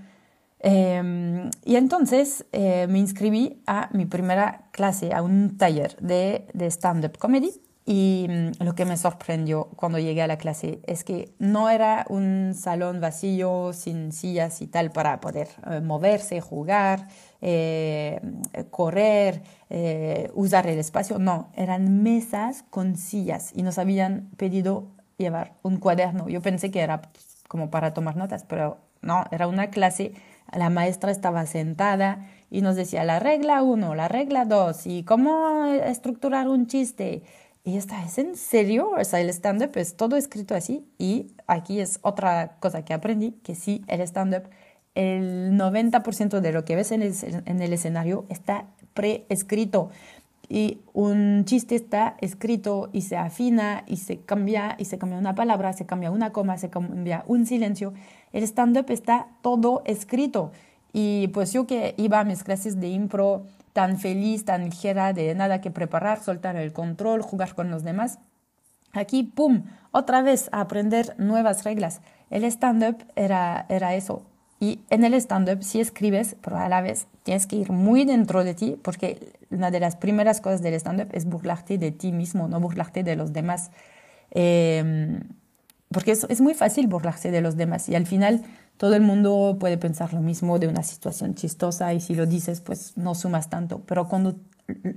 Em, 0.58 1.50
y 1.64 1.76
entonces 1.76 2.44
eh, 2.52 2.86
me 2.88 2.98
inscribí 2.98 3.62
a 3.66 3.88
mi 3.92 4.04
primera 4.04 4.68
clase, 4.72 5.14
a 5.14 5.22
un 5.22 5.56
taller 5.56 5.96
de, 5.96 6.46
de 6.52 6.66
stand-up 6.70 7.16
comedy 7.18 7.60
y 7.86 8.26
mm, 8.28 8.62
lo 8.64 8.74
que 8.74 8.84
me 8.84 8.96
sorprendió 8.96 9.68
cuando 9.76 9.98
llegué 9.98 10.22
a 10.22 10.26
la 10.26 10.38
clase 10.38 10.80
es 10.86 11.04
que 11.04 11.34
no 11.38 11.70
era 11.70 12.06
un 12.08 12.54
salón 12.54 13.00
vacío 13.00 13.72
sin 13.72 14.12
sillas 14.12 14.60
y 14.62 14.66
tal 14.66 14.90
para 14.90 15.20
poder 15.20 15.48
eh, 15.70 15.80
moverse, 15.80 16.40
jugar, 16.40 17.08
eh, 17.40 18.20
correr, 18.70 19.42
eh, 19.70 20.30
usar 20.34 20.66
el 20.66 20.78
espacio. 20.78 21.18
No, 21.18 21.50
eran 21.56 22.02
mesas 22.02 22.64
con 22.70 22.96
sillas 22.96 23.52
y 23.54 23.62
nos 23.62 23.78
habían 23.78 24.30
pedido 24.36 24.88
llevar 25.16 25.54
un 25.62 25.78
cuaderno. 25.78 26.28
Yo 26.28 26.42
pensé 26.42 26.70
que 26.70 26.80
era 26.80 27.02
como 27.48 27.70
para 27.70 27.94
tomar 27.94 28.16
notas, 28.16 28.44
pero 28.44 28.78
no, 29.02 29.24
era 29.30 29.48
una 29.48 29.70
clase. 29.70 30.12
La 30.52 30.68
maestra 30.70 31.10
estaba 31.10 31.46
sentada 31.46 32.26
y 32.50 32.62
nos 32.62 32.76
decía 32.76 33.04
la 33.04 33.20
regla 33.20 33.62
uno, 33.62 33.94
la 33.94 34.08
regla 34.08 34.44
dos 34.44 34.86
y 34.86 35.04
cómo 35.04 35.64
estructurar 35.66 36.48
un 36.48 36.66
chiste 36.66 37.22
y 37.62 37.76
esta 37.76 38.02
¿es 38.04 38.18
en 38.18 38.36
serio? 38.36 38.90
O 38.98 39.04
sea, 39.04 39.20
el 39.20 39.28
stand-up 39.28 39.72
es 39.76 39.94
todo 39.94 40.16
escrito 40.16 40.54
así. 40.54 40.84
Y 40.98 41.32
aquí 41.46 41.80
es 41.80 41.98
otra 42.02 42.56
cosa 42.60 42.84
que 42.84 42.94
aprendí, 42.94 43.32
que 43.42 43.54
sí, 43.54 43.84
el 43.86 44.00
stand-up, 44.00 44.44
el 44.94 45.52
90% 45.52 46.40
de 46.40 46.52
lo 46.52 46.64
que 46.64 46.76
ves 46.76 46.90
en 46.90 47.02
el, 47.02 47.14
en 47.44 47.60
el 47.60 47.72
escenario 47.72 48.24
está 48.28 48.66
preescrito. 48.94 49.90
Y 50.48 50.80
un 50.94 51.44
chiste 51.44 51.76
está 51.76 52.16
escrito 52.20 52.90
y 52.92 53.02
se 53.02 53.16
afina 53.16 53.84
y 53.86 53.98
se 53.98 54.18
cambia, 54.18 54.74
y 54.78 54.86
se 54.86 54.98
cambia 54.98 55.18
una 55.18 55.34
palabra, 55.34 55.72
se 55.74 55.86
cambia 55.86 56.10
una 56.10 56.32
coma, 56.32 56.58
se 56.58 56.70
cambia 56.70 57.24
un 57.28 57.46
silencio. 57.46 57.92
El 58.32 58.42
stand-up 58.42 58.90
está 58.90 59.28
todo 59.42 59.82
escrito. 59.84 60.50
Y 60.92 61.28
pues 61.28 61.52
yo 61.52 61.66
que 61.66 61.94
iba 61.98 62.18
a 62.20 62.24
mis 62.24 62.42
clases 62.42 62.80
de 62.80 62.88
impro, 62.88 63.44
tan 63.80 63.98
feliz, 63.98 64.44
tan 64.44 64.66
ligera, 64.66 65.14
de 65.14 65.34
nada 65.34 65.62
que 65.62 65.70
preparar, 65.70 66.22
soltar 66.22 66.54
el 66.56 66.70
control, 66.70 67.22
jugar 67.22 67.54
con 67.54 67.70
los 67.70 67.82
demás. 67.82 68.18
Aquí, 68.92 69.22
¡pum!, 69.22 69.62
otra 69.90 70.20
vez 70.20 70.50
a 70.52 70.60
aprender 70.60 71.14
nuevas 71.16 71.64
reglas. 71.64 72.02
El 72.28 72.44
stand-up 72.44 72.98
era, 73.16 73.64
era 73.70 73.94
eso. 73.94 74.22
Y 74.58 74.80
en 74.90 75.02
el 75.04 75.14
stand-up, 75.14 75.62
si 75.62 75.80
escribes, 75.80 76.36
pero 76.42 76.58
a 76.58 76.68
la 76.68 76.82
vez 76.82 77.06
tienes 77.22 77.46
que 77.46 77.56
ir 77.56 77.72
muy 77.72 78.04
dentro 78.04 78.44
de 78.44 78.52
ti, 78.52 78.78
porque 78.82 79.32
una 79.48 79.70
de 79.70 79.80
las 79.80 79.96
primeras 79.96 80.42
cosas 80.42 80.60
del 80.60 80.74
stand-up 80.74 81.08
es 81.12 81.24
burlarte 81.24 81.78
de 81.78 81.90
ti 81.90 82.12
mismo, 82.12 82.48
no 82.48 82.60
burlarte 82.60 83.02
de 83.02 83.16
los 83.16 83.32
demás. 83.32 83.70
Em, 84.30 85.22
porque 85.88 86.12
es, 86.12 86.26
es 86.28 86.42
muy 86.42 86.52
fácil 86.52 86.86
burlarse 86.86 87.30
de 87.30 87.40
los 87.40 87.56
demás 87.56 87.88
y 87.88 87.94
al 87.94 88.06
final 88.06 88.42
todo 88.80 88.94
el 88.94 89.02
mundo 89.02 89.58
puede 89.60 89.76
pensar 89.76 90.14
lo 90.14 90.22
mismo 90.22 90.58
de 90.58 90.66
una 90.66 90.82
situación 90.82 91.34
chistosa 91.34 91.92
y 91.92 92.00
si 92.00 92.14
lo 92.14 92.24
dices, 92.24 92.62
pues 92.62 92.96
no 92.96 93.14
sumas 93.14 93.50
tanto. 93.50 93.82
Pero 93.84 94.08
cuando 94.08 94.36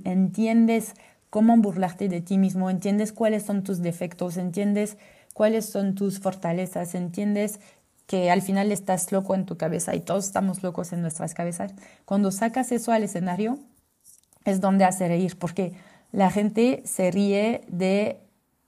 entiendes 0.04 0.94
cómo 1.28 1.54
burlarte 1.58 2.08
de 2.08 2.22
ti 2.22 2.38
mismo, 2.38 2.70
entiendes 2.70 3.12
cuáles 3.12 3.42
son 3.42 3.62
tus 3.62 3.82
defectos, 3.82 4.38
entiendes 4.38 4.96
cuáles 5.34 5.66
son 5.66 5.94
tus 5.94 6.18
fortalezas, 6.18 6.94
entiendes 6.94 7.60
que 8.06 8.30
al 8.30 8.40
final 8.40 8.72
estás 8.72 9.12
loco 9.12 9.34
en 9.34 9.44
tu 9.44 9.58
cabeza 9.58 9.94
y 9.94 10.00
todos 10.00 10.24
estamos 10.24 10.62
locos 10.62 10.94
en 10.94 11.02
nuestras 11.02 11.34
cabezas. 11.34 11.74
Cuando 12.06 12.30
sacas 12.32 12.72
eso 12.72 12.90
al 12.90 13.02
escenario, 13.02 13.58
es 14.46 14.62
donde 14.62 14.86
hace 14.86 15.08
reír, 15.08 15.38
porque 15.38 15.74
la 16.10 16.30
gente 16.30 16.82
se 16.86 17.10
ríe 17.10 17.60
de, 17.68 18.18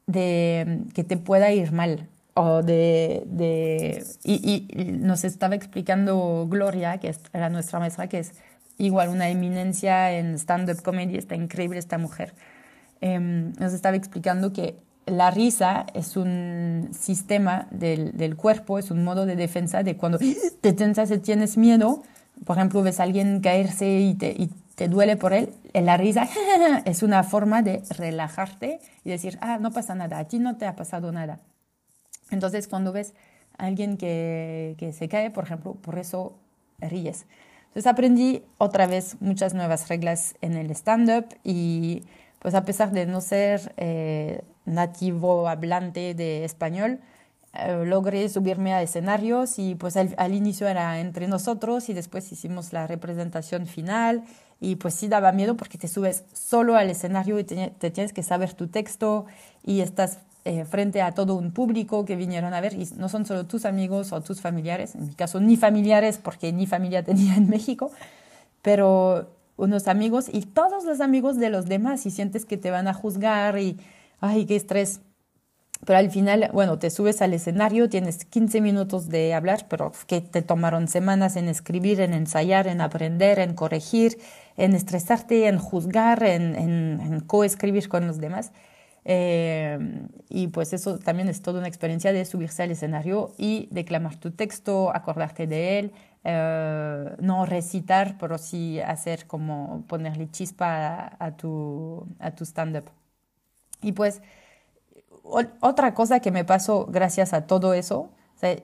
de 0.06 0.82
que 0.92 1.04
te 1.04 1.16
pueda 1.16 1.52
ir 1.52 1.72
mal 1.72 2.06
o 2.36 2.62
de, 2.62 3.22
de 3.26 4.04
y, 4.24 4.68
nos 5.00 5.24
estaba 5.24 5.54
explicando 5.54 6.46
Gloria, 6.48 6.98
que 6.98 7.14
era 7.32 7.48
nuestra 7.48 7.78
maestra, 7.78 8.08
que 8.08 8.18
es 8.18 8.32
igual 8.76 9.08
una 9.08 9.30
eminencia 9.30 10.12
en 10.12 10.34
stand-up 10.34 10.82
comedy, 10.82 11.16
está 11.16 11.34
increíble 11.34 11.78
esta 11.78 11.96
mujer. 11.96 12.34
Eh, 13.00 13.18
nos 13.18 13.72
estaba 13.72 13.96
explicando 13.96 14.52
que 14.52 14.76
la 15.06 15.30
risa 15.30 15.86
es 15.94 16.16
un 16.18 16.90
sistema 16.92 17.68
del, 17.70 18.14
del, 18.18 18.36
cuerpo, 18.36 18.78
es 18.78 18.90
un 18.90 19.02
modo 19.02 19.24
de 19.24 19.36
defensa 19.36 19.82
de 19.82 19.96
cuando 19.96 20.18
te 20.60 20.72
tensas 20.74 21.10
y 21.10 21.18
tienes 21.18 21.56
miedo, 21.56 22.02
por 22.44 22.58
ejemplo, 22.58 22.82
ves 22.82 23.00
a 23.00 23.04
alguien 23.04 23.40
caerse 23.40 23.98
y 24.00 24.14
te, 24.14 24.32
y 24.32 24.50
te 24.74 24.88
duele 24.88 25.16
por 25.16 25.32
él, 25.32 25.54
la 25.72 25.96
risa 25.96 26.28
es 26.84 27.02
una 27.02 27.22
forma 27.22 27.62
de 27.62 27.82
relajarte 27.96 28.80
y 29.04 29.10
decir, 29.10 29.38
ah, 29.40 29.56
no 29.58 29.70
pasa 29.70 29.94
nada, 29.94 30.18
a 30.18 30.24
ti 30.24 30.38
no 30.38 30.58
te 30.58 30.66
ha 30.66 30.76
pasado 30.76 31.12
nada. 31.12 31.40
Entonces, 32.30 32.68
cuando 32.68 32.92
ves 32.92 33.14
a 33.58 33.66
alguien 33.66 33.96
que, 33.96 34.74
que 34.78 34.92
se 34.92 35.08
cae, 35.08 35.30
por 35.30 35.44
ejemplo, 35.44 35.74
por 35.74 35.98
eso 35.98 36.34
ríes. 36.80 37.26
Entonces 37.76 37.92
aprendí 37.92 38.42
otra 38.58 38.86
vez 38.86 39.16
muchas 39.20 39.52
nuevas 39.52 39.88
reglas 39.88 40.34
en 40.40 40.54
el 40.54 40.70
stand-up 40.70 41.26
y 41.44 42.04
pues 42.38 42.54
a 42.54 42.64
pesar 42.64 42.90
de 42.90 43.04
no 43.04 43.20
ser 43.20 43.74
eh, 43.76 44.40
nativo 44.64 45.48
hablante 45.48 46.14
de 46.14 46.44
español, 46.44 47.00
eh, 47.52 47.84
logré 47.84 48.28
subirme 48.28 48.72
a 48.72 48.82
escenarios 48.82 49.58
y 49.58 49.74
pues 49.74 49.96
al, 49.96 50.14
al, 50.16 50.34
inicio 50.34 50.68
era 50.68 51.00
entre 51.00 51.28
nosotros 51.28 51.88
y 51.88 51.92
después 51.92 52.30
hicimos 52.32 52.72
la 52.72 52.86
representación 52.86 53.66
final 53.66 54.24
y 54.60 54.76
pues 54.76 54.94
sí 54.94 55.08
daba 55.08 55.32
miedo 55.32 55.56
porque 55.56 55.76
te 55.76 55.88
subes 55.88 56.24
solo 56.32 56.76
al 56.76 56.88
escenario 56.88 57.38
y 57.38 57.44
te, 57.44 57.74
te 57.78 57.90
tienes 57.90 58.12
que 58.12 58.22
saber 58.22 58.54
tu 58.54 58.68
texto 58.68 59.26
y 59.62 59.80
estás 59.80 60.18
eh, 60.46 60.64
frente 60.64 61.02
a 61.02 61.12
todo 61.12 61.34
un 61.34 61.50
público 61.50 62.04
que 62.04 62.16
vinieron 62.16 62.54
a 62.54 62.60
ver 62.60 62.74
y 62.74 62.88
no 62.96 63.08
son 63.08 63.26
solo 63.26 63.46
tus 63.46 63.64
amigos 63.64 64.12
o 64.12 64.20
tus 64.20 64.40
familiares, 64.40 64.94
en 64.94 65.08
mi 65.08 65.14
caso 65.14 65.40
ni 65.40 65.56
familiares 65.56 66.18
porque 66.22 66.52
ni 66.52 66.66
familia 66.66 67.02
tenía 67.04 67.34
en 67.34 67.50
México, 67.50 67.90
pero 68.62 69.28
unos 69.56 69.88
amigos 69.88 70.26
y 70.32 70.42
todos 70.42 70.84
los 70.84 71.00
amigos 71.00 71.36
de 71.38 71.50
los 71.50 71.66
demás 71.66 72.06
y 72.06 72.10
sientes 72.10 72.44
que 72.44 72.56
te 72.56 72.70
van 72.70 72.88
a 72.88 72.94
juzgar 72.94 73.58
y, 73.58 73.76
ay, 74.20 74.46
qué 74.46 74.56
estrés. 74.56 75.00
Pero 75.84 75.98
al 75.98 76.10
final, 76.10 76.48
bueno, 76.52 76.78
te 76.78 76.90
subes 76.90 77.20
al 77.20 77.34
escenario, 77.34 77.88
tienes 77.88 78.24
15 78.24 78.60
minutos 78.60 79.08
de 79.08 79.34
hablar, 79.34 79.66
pero 79.68 79.92
que 80.06 80.20
te 80.20 80.42
tomaron 80.42 80.88
semanas 80.88 81.36
en 81.36 81.48
escribir, 81.48 82.00
en 82.00 82.14
ensayar, 82.14 82.66
en 82.66 82.80
aprender, 82.80 83.38
en 83.40 83.54
corregir, 83.54 84.18
en 84.56 84.74
estresarte, 84.74 85.48
en 85.48 85.58
juzgar, 85.58 86.22
en, 86.22 87.20
coescribir 87.26 87.88
con 87.88 88.06
los 88.06 88.18
demás. 88.18 88.52
Eh, 89.08 89.78
y 90.28 90.48
pues 90.48 90.72
eso 90.72 90.98
también 90.98 91.28
es 91.28 91.40
toda 91.40 91.60
una 91.60 91.68
experiencia 91.68 92.12
de 92.12 92.24
subirse 92.24 92.64
al 92.64 92.72
escenario 92.72 93.32
y 93.38 93.68
declamar 93.70 94.16
tu 94.16 94.32
texto, 94.32 94.90
acordarte 94.94 95.46
de 95.46 95.78
él, 95.78 95.92
eh, 96.24 97.14
no 97.20 97.46
recitar, 97.46 98.16
pero 98.18 98.36
sí 98.36 98.80
hacer 98.80 99.26
como 99.28 99.84
ponerle 99.86 100.28
chispa 100.30 101.14
a, 101.18 101.26
a 101.26 101.36
tu, 101.36 102.06
a 102.18 102.32
tu 102.32 102.44
stand-up. 102.44 102.90
Y 103.82 103.92
pues 103.92 104.22
otra 105.60 105.94
cosa 105.94 106.20
que 106.20 106.30
me 106.30 106.44
pasó 106.44 106.86
gracias 106.86 107.32
a 107.32 107.46
todo 107.46 107.74
eso, 107.74 108.10
o 108.36 108.38
sea, 108.38 108.56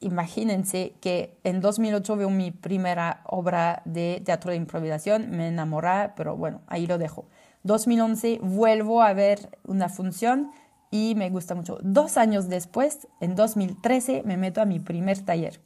imagínense 0.00 0.94
que 1.00 1.38
en 1.44 1.60
2008 1.60 2.16
veo 2.16 2.30
mi 2.30 2.50
primera 2.50 3.22
obra 3.26 3.82
de 3.84 4.22
teatro 4.24 4.50
de 4.50 4.56
improvisación, 4.56 5.30
me 5.30 5.48
enamoré, 5.48 6.10
pero 6.16 6.36
bueno, 6.36 6.62
ahí 6.68 6.86
lo 6.86 6.98
dejo. 6.98 7.26
2011 7.62 8.40
vuelvo 8.42 9.02
a 9.02 9.12
ver 9.12 9.58
una 9.66 9.88
función 9.88 10.50
y 10.90 11.14
me 11.16 11.30
gusta 11.30 11.54
mucho. 11.54 11.78
Dos 11.82 12.16
años 12.16 12.48
después, 12.48 13.06
en 13.20 13.36
2013, 13.36 14.22
me 14.24 14.36
meto 14.36 14.60
a 14.60 14.64
mi 14.64 14.80
primer 14.80 15.20
taller. 15.20 15.60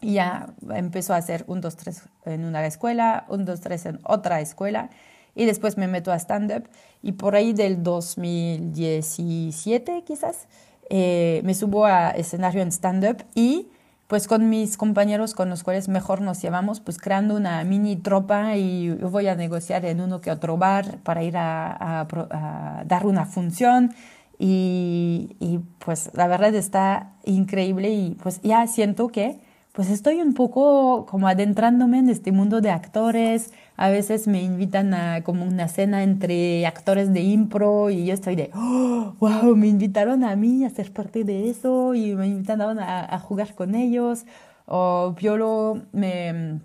Y 0.00 0.14
ya 0.14 0.54
empezó 0.70 1.14
a 1.14 1.18
hacer 1.18 1.44
un, 1.46 1.60
dos, 1.60 1.76
tres 1.76 2.02
en 2.26 2.44
una 2.44 2.66
escuela, 2.66 3.26
un, 3.28 3.44
dos, 3.44 3.60
tres 3.60 3.86
en 3.86 4.00
otra 4.04 4.40
escuela. 4.40 4.90
Y 5.34 5.44
después 5.46 5.78
me 5.78 5.88
meto 5.88 6.12
a 6.12 6.18
stand-up. 6.18 6.68
Y 7.00 7.12
por 7.12 7.36
ahí 7.36 7.54
del 7.54 7.82
2017, 7.82 10.02
quizás, 10.04 10.46
eh, 10.90 11.40
me 11.44 11.54
subo 11.54 11.86
a 11.86 12.10
escenario 12.10 12.60
en 12.60 12.70
stand-up 12.70 13.24
y 13.34 13.68
pues 14.06 14.28
con 14.28 14.48
mis 14.50 14.76
compañeros 14.76 15.34
con 15.34 15.48
los 15.48 15.62
cuales 15.62 15.88
mejor 15.88 16.20
nos 16.20 16.40
llevamos, 16.42 16.80
pues 16.80 16.98
creando 16.98 17.36
una 17.36 17.64
mini 17.64 17.96
tropa 17.96 18.56
y 18.56 18.90
voy 18.90 19.28
a 19.28 19.34
negociar 19.34 19.84
en 19.86 20.00
uno 20.00 20.20
que 20.20 20.30
otro 20.30 20.58
bar 20.58 20.98
para 21.02 21.22
ir 21.22 21.36
a, 21.36 22.02
a, 22.02 22.84
dar 22.84 23.06
una 23.06 23.26
función. 23.26 23.94
Y, 24.38 25.36
y, 25.38 25.60
pues 25.78 26.10
la 26.12 26.26
verdad 26.26 26.54
está 26.54 27.12
increíble 27.24 27.90
y 27.90 28.16
pues 28.20 28.40
ya 28.42 28.66
siento 28.66 29.08
que 29.08 29.40
pues 29.74 29.90
estoy 29.90 30.22
un 30.22 30.34
poco 30.34 31.04
como 31.06 31.26
adentrándome 31.26 31.98
en 31.98 32.08
este 32.08 32.30
mundo 32.30 32.60
de 32.60 32.70
actores. 32.70 33.52
A 33.76 33.88
veces 33.88 34.28
me 34.28 34.40
invitan 34.40 34.94
a 34.94 35.24
como 35.24 35.44
una 35.44 35.66
cena 35.66 36.04
entre 36.04 36.64
actores 36.64 37.12
de 37.12 37.22
impro 37.22 37.90
y 37.90 38.06
yo 38.06 38.14
estoy 38.14 38.36
de, 38.36 38.50
oh, 38.54 39.16
wow, 39.18 39.56
me 39.56 39.66
invitaron 39.66 40.22
a 40.22 40.36
mí 40.36 40.64
a 40.64 40.70
ser 40.70 40.92
parte 40.92 41.24
de 41.24 41.50
eso 41.50 41.94
y 41.96 42.14
me 42.14 42.28
invitaron 42.28 42.78
a, 42.78 43.18
jugar 43.18 43.56
con 43.56 43.74
ellos. 43.74 44.26
O 44.66 45.16
Piolo 45.18 45.82
me, 45.90 46.60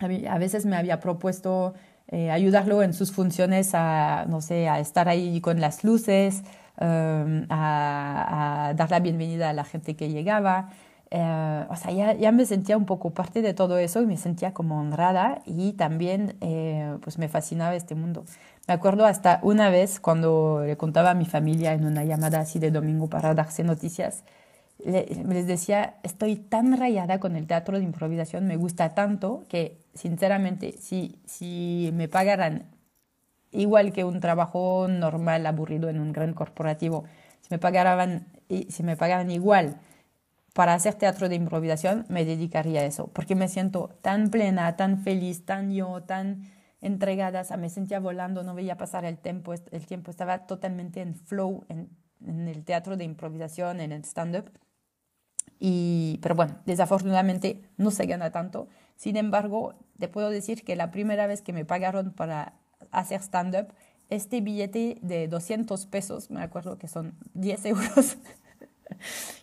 a 0.00 0.38
veces 0.38 0.66
me 0.66 0.74
había 0.76 0.98
propuesto 0.98 1.74
eh, 2.08 2.32
ayudarlo 2.32 2.82
en 2.82 2.94
sus 2.94 3.12
funciones 3.12 3.74
a, 3.74 4.26
no 4.28 4.40
sé, 4.40 4.68
a 4.68 4.80
estar 4.80 5.08
ahí 5.08 5.40
con 5.40 5.60
las 5.60 5.84
luces, 5.84 6.42
a, 6.78 8.68
a 8.68 8.74
dar 8.74 8.90
la 8.90 8.98
bienvenida 8.98 9.50
a 9.50 9.52
la 9.52 9.62
gente 9.62 9.94
que 9.94 10.08
llegaba. 10.08 10.70
Eh, 11.12 11.66
o 11.68 11.76
sea, 11.76 11.90
ya, 11.92 12.12
ya, 12.14 12.30
me 12.30 12.46
sentía 12.46 12.76
un 12.76 12.86
poco 12.86 13.10
parte 13.10 13.42
de 13.42 13.52
todo 13.52 13.78
eso 13.78 14.00
y 14.00 14.06
me 14.06 14.16
sentía 14.16 14.54
como 14.54 14.78
honrada 14.78 15.42
y 15.44 15.72
también 15.72 16.36
eh, 16.40 16.96
pues 17.02 17.18
me 17.18 17.28
fascinaba 17.28 17.74
este 17.74 17.96
mundo. 17.96 18.24
Me 18.68 18.74
acuerdo 18.74 19.06
hasta 19.06 19.40
una 19.42 19.70
vez 19.70 19.98
cuando 19.98 20.62
le 20.64 20.76
contaba 20.76 21.10
a 21.10 21.14
mi 21.14 21.26
familia 21.26 21.72
en 21.72 21.84
una 21.84 22.04
llamada 22.04 22.40
así 22.40 22.60
de 22.60 22.70
domingo 22.70 23.08
para 23.08 23.34
darse 23.34 23.64
noticias, 23.64 24.22
les 24.84 25.46
decía, 25.46 25.96
estoy 26.04 26.36
tan 26.36 26.76
rayada 26.78 27.20
con 27.20 27.36
el 27.36 27.46
teatro 27.46 27.78
de 27.78 27.84
improvisación, 27.84 28.46
me 28.46 28.56
gusta 28.56 28.90
tanto 28.94 29.44
que 29.48 29.78
sinceramente 29.94 30.72
si, 30.78 31.20
si 31.26 31.90
me 31.94 32.08
pagaran 32.08 32.66
igual 33.52 33.92
que 33.92 34.04
un 34.04 34.20
trabajo 34.20 34.86
normal, 34.88 35.46
aburrido 35.46 35.88
en 35.88 36.00
un 36.00 36.12
gran 36.12 36.34
corporativo, 36.34 37.04
si 37.40 37.48
me 37.50 37.58
pagaran, 37.58 38.26
si 38.68 38.82
me 38.82 38.96
pagaran 38.96 39.30
igual, 39.30 39.80
para 40.54 40.74
hacer 40.74 40.94
teatro 40.94 41.28
de 41.28 41.36
improvisación 41.36 42.06
me 42.08 42.24
dedicaría 42.24 42.80
a 42.80 42.84
eso, 42.84 43.08
porque 43.08 43.34
me 43.34 43.48
siento 43.48 43.90
tan 44.02 44.30
plena, 44.30 44.76
tan 44.76 45.02
feliz, 45.02 45.44
tan 45.44 45.72
yo, 45.72 46.02
tan 46.02 46.50
entregada, 46.80 47.44
me 47.56 47.68
sentía 47.68 48.00
volando, 48.00 48.42
no 48.42 48.54
veía 48.54 48.76
pasar 48.76 49.04
el 49.04 49.18
tiempo, 49.18 49.52
el 49.52 49.86
tiempo 49.86 50.10
estaba 50.10 50.46
totalmente 50.46 51.00
en 51.00 51.14
flow 51.14 51.64
en, 51.68 51.90
en 52.26 52.48
el 52.48 52.64
teatro 52.64 52.96
de 52.96 53.04
improvisación, 53.04 53.80
en 53.80 53.92
el 53.92 54.04
stand-up. 54.04 54.50
Y, 55.58 56.18
pero 56.22 56.34
bueno, 56.34 56.58
desafortunadamente 56.64 57.62
no 57.76 57.90
se 57.90 58.06
gana 58.06 58.30
tanto. 58.30 58.68
Sin 58.96 59.16
embargo, 59.16 59.74
te 59.98 60.08
puedo 60.08 60.30
decir 60.30 60.64
que 60.64 60.74
la 60.74 60.90
primera 60.90 61.26
vez 61.26 61.42
que 61.42 61.52
me 61.52 61.66
pagaron 61.66 62.12
para 62.12 62.54
hacer 62.90 63.20
stand-up, 63.20 63.74
este 64.08 64.40
billete 64.40 64.98
de 65.02 65.28
200 65.28 65.86
pesos, 65.86 66.30
me 66.30 66.42
acuerdo 66.42 66.78
que 66.78 66.88
son 66.88 67.14
10 67.34 67.64
euros, 67.66 68.16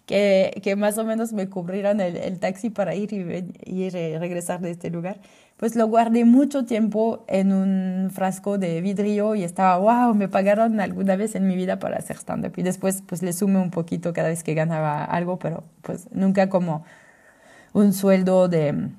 que, 0.05 0.59
que, 0.63 0.75
más 0.75 0.97
o 0.97 1.05
menos 1.05 1.33
me 1.33 1.49
cubrieron 1.49 1.99
el, 2.01 2.17
el 2.17 2.39
taxi 2.39 2.69
para 2.69 2.95
ir 2.95 3.13
y, 3.13 3.45
y 3.65 3.89
regresar 3.89 4.61
de 4.61 4.71
este 4.71 4.89
lugar, 4.89 5.19
pues 5.57 5.75
lo 5.75 5.87
guardé 5.87 6.23
mucho 6.23 6.65
tiempo 6.65 7.25
en 7.27 7.51
un 7.51 8.11
frasco 8.11 8.59
de 8.59 8.79
vidrio 8.79 9.33
y 9.33 9.43
estaba, 9.43 9.77
wow, 9.77 10.13
me 10.13 10.29
pagaron 10.29 10.79
alguna 10.79 11.15
vez 11.15 11.33
en 11.33 11.47
mi 11.47 11.55
vida 11.55 11.79
para 11.79 11.97
hacer 11.97 12.17
stand-up. 12.17 12.53
Y 12.57 12.63
después 12.63 13.03
pues 13.05 13.23
le 13.23 13.33
sumé 13.33 13.59
un 13.59 13.71
poquito 13.71 14.13
cada 14.13 14.29
vez 14.29 14.43
que 14.43 14.53
ganaba 14.53 15.03
algo, 15.03 15.39
pero 15.39 15.63
pues 15.81 16.07
nunca 16.11 16.47
como 16.47 16.85
un 17.73 17.93
sueldo 17.93 18.47
de, 18.47 18.89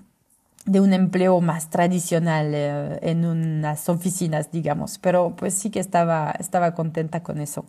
de 0.66 0.80
un 0.80 0.92
empleo 0.92 1.40
más 1.40 1.70
tradicional 1.70 2.52
eh, 2.54 2.98
en 3.02 3.24
unas 3.24 3.88
oficinas, 3.88 4.50
digamos. 4.50 4.98
Pero 4.98 5.36
pues 5.36 5.54
sí 5.54 5.70
que 5.70 5.80
estaba, 5.80 6.34
estaba 6.40 6.74
contenta 6.74 7.22
con 7.22 7.40
eso. 7.40 7.64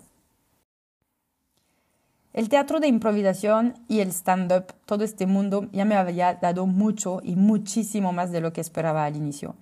El 2.40 2.48
teatro 2.48 2.80
de 2.80 2.88
improvisación 2.88 3.74
y 3.90 4.00
el 4.00 4.14
stand-up, 4.14 4.68
todo 4.86 5.04
este 5.04 5.26
mundo 5.26 5.68
ya 5.74 5.84
me 5.84 5.96
había 5.96 6.36
dado 6.36 6.68
mucho 6.68 7.20
y 7.22 7.36
muchísimo 7.36 8.14
más 8.14 8.32
de 8.32 8.40
lo 8.40 8.54
que 8.54 8.62
esperaba 8.62 9.04
al 9.04 9.18
inicio. 9.18 9.58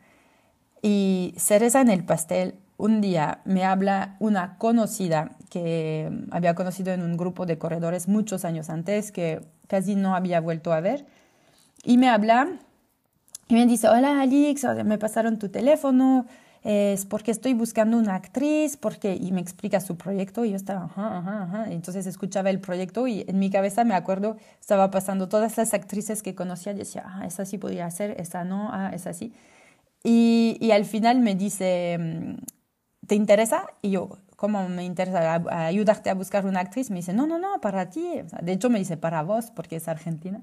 Y 0.83 1.33
cereza 1.37 1.81
en 1.81 1.89
el 1.89 2.05
pastel, 2.05 2.59
un 2.77 3.01
día 3.01 3.41
me 3.45 3.63
habla 3.63 4.15
una 4.19 4.59
conocida 4.59 5.31
que 5.49 6.11
había 6.29 6.53
conocido 6.53 6.93
en 6.93 7.01
un 7.01 7.17
grupo 7.17 7.47
de 7.47 7.57
corredores 7.57 8.07
muchos 8.07 8.45
años 8.45 8.69
antes, 8.69 9.11
que 9.11 9.41
casi 9.65 9.95
no 9.95 10.15
había 10.15 10.39
vuelto 10.39 10.71
a 10.71 10.79
ver, 10.79 11.07
y 11.83 11.97
me 11.97 12.09
habla 12.09 12.59
y 13.47 13.53
me 13.53 13.65
dice, 13.65 13.87
hola 13.87 14.21
Alix, 14.21 14.65
me 14.85 14.97
pasaron 14.97 15.39
tu 15.39 15.49
teléfono, 15.49 16.25
es 16.63 17.05
porque 17.05 17.31
estoy 17.31 17.53
buscando 17.53 17.97
una 17.97 18.15
actriz, 18.15 18.75
porque, 18.75 19.15
y 19.15 19.31
me 19.31 19.39
explica 19.39 19.79
su 19.79 19.95
proyecto, 19.97 20.43
y 20.43 20.49
yo 20.49 20.55
estaba, 20.57 20.85
ajá, 20.85 21.17
ajá, 21.19 21.43
ajá. 21.43 21.71
Entonces 21.71 22.05
escuchaba 22.07 22.49
el 22.49 22.59
proyecto 22.59 23.07
y 23.07 23.23
en 23.27 23.39
mi 23.39 23.49
cabeza 23.49 23.83
me 23.85 23.95
acuerdo, 23.95 24.37
estaba 24.59 24.91
pasando 24.91 25.29
todas 25.29 25.57
las 25.57 25.73
actrices 25.73 26.21
que 26.23 26.35
conocía, 26.35 26.73
y 26.73 26.75
decía, 26.75 27.03
ah, 27.05 27.25
esa 27.25 27.45
sí 27.45 27.57
podría 27.57 27.89
ser, 27.89 28.19
esa 28.19 28.43
no, 28.43 28.69
ah, 28.73 28.91
esa 28.93 29.13
sí. 29.13 29.33
Y, 30.03 30.57
y 30.59 30.71
al 30.71 30.85
final 30.85 31.19
me 31.19 31.35
dice, 31.35 31.97
¿te 33.07 33.15
interesa? 33.15 33.65
Y 33.81 33.91
yo, 33.91 34.19
¿cómo 34.35 34.67
me 34.69 34.83
interesa 34.83 35.41
ayudarte 35.67 36.09
a 36.09 36.13
buscar 36.13 36.45
una 36.45 36.59
actriz? 36.59 36.89
Me 36.91 36.97
dice, 36.97 37.13
no, 37.13 37.27
no, 37.27 37.39
no, 37.39 37.61
para 37.61 37.89
ti. 37.89 38.07
de 38.41 38.51
hecho, 38.51 38.69
me 38.69 38.79
dice, 38.79 38.97
para 38.97 39.23
vos, 39.23 39.51
porque 39.55 39.77
es 39.77 39.87
argentina. 39.87 40.41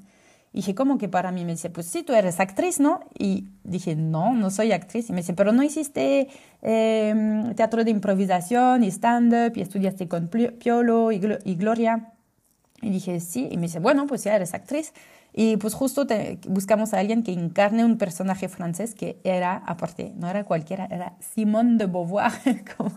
Y 0.54 0.58
dije, 0.58 0.76
¿cómo 0.76 0.98
que 0.98 1.08
para 1.08 1.32
mí? 1.32 1.44
Me 1.44 1.50
dice, 1.50 1.68
pues 1.68 1.86
sí, 1.86 2.04
tú 2.04 2.12
eres 2.12 2.38
actriz, 2.38 2.78
¿no? 2.78 3.00
Y 3.18 3.48
dije, 3.64 3.96
no, 3.96 4.34
no 4.34 4.52
soy 4.52 4.70
actriz. 4.70 5.10
Y 5.10 5.12
me 5.12 5.22
dice, 5.22 5.34
pero 5.34 5.50
no 5.50 5.64
hiciste 5.64 6.28
em, 6.62 7.52
teatro 7.56 7.82
de 7.82 7.90
improvisación 7.90 8.84
y 8.84 8.86
stand-up 8.86 9.56
y 9.56 9.62
estudiaste 9.62 10.06
con 10.06 10.28
Piolo 10.28 11.10
y, 11.10 11.18
Gloria. 11.18 12.12
Y 12.80 12.90
dije, 12.90 13.18
sí. 13.18 13.48
Y 13.50 13.56
me 13.56 13.62
dice, 13.62 13.80
bueno, 13.80 14.06
pues 14.06 14.22
ya 14.22 14.36
eres 14.36 14.54
actriz. 14.54 14.92
Y 15.32 15.56
pues 15.56 15.74
justo 15.74 16.06
te, 16.06 16.38
buscamos 16.46 16.94
a 16.94 17.00
alguien 17.00 17.24
que 17.24 17.32
encarne 17.32 17.84
un 17.84 17.98
personaje 17.98 18.48
francés 18.48 18.94
que 18.94 19.18
era, 19.24 19.56
aparte, 19.66 20.12
no 20.14 20.30
era 20.30 20.44
cualquiera, 20.44 20.86
era 20.88 21.16
Simone 21.18 21.78
de 21.78 21.86
Beauvoir, 21.86 22.30
como 22.76 22.92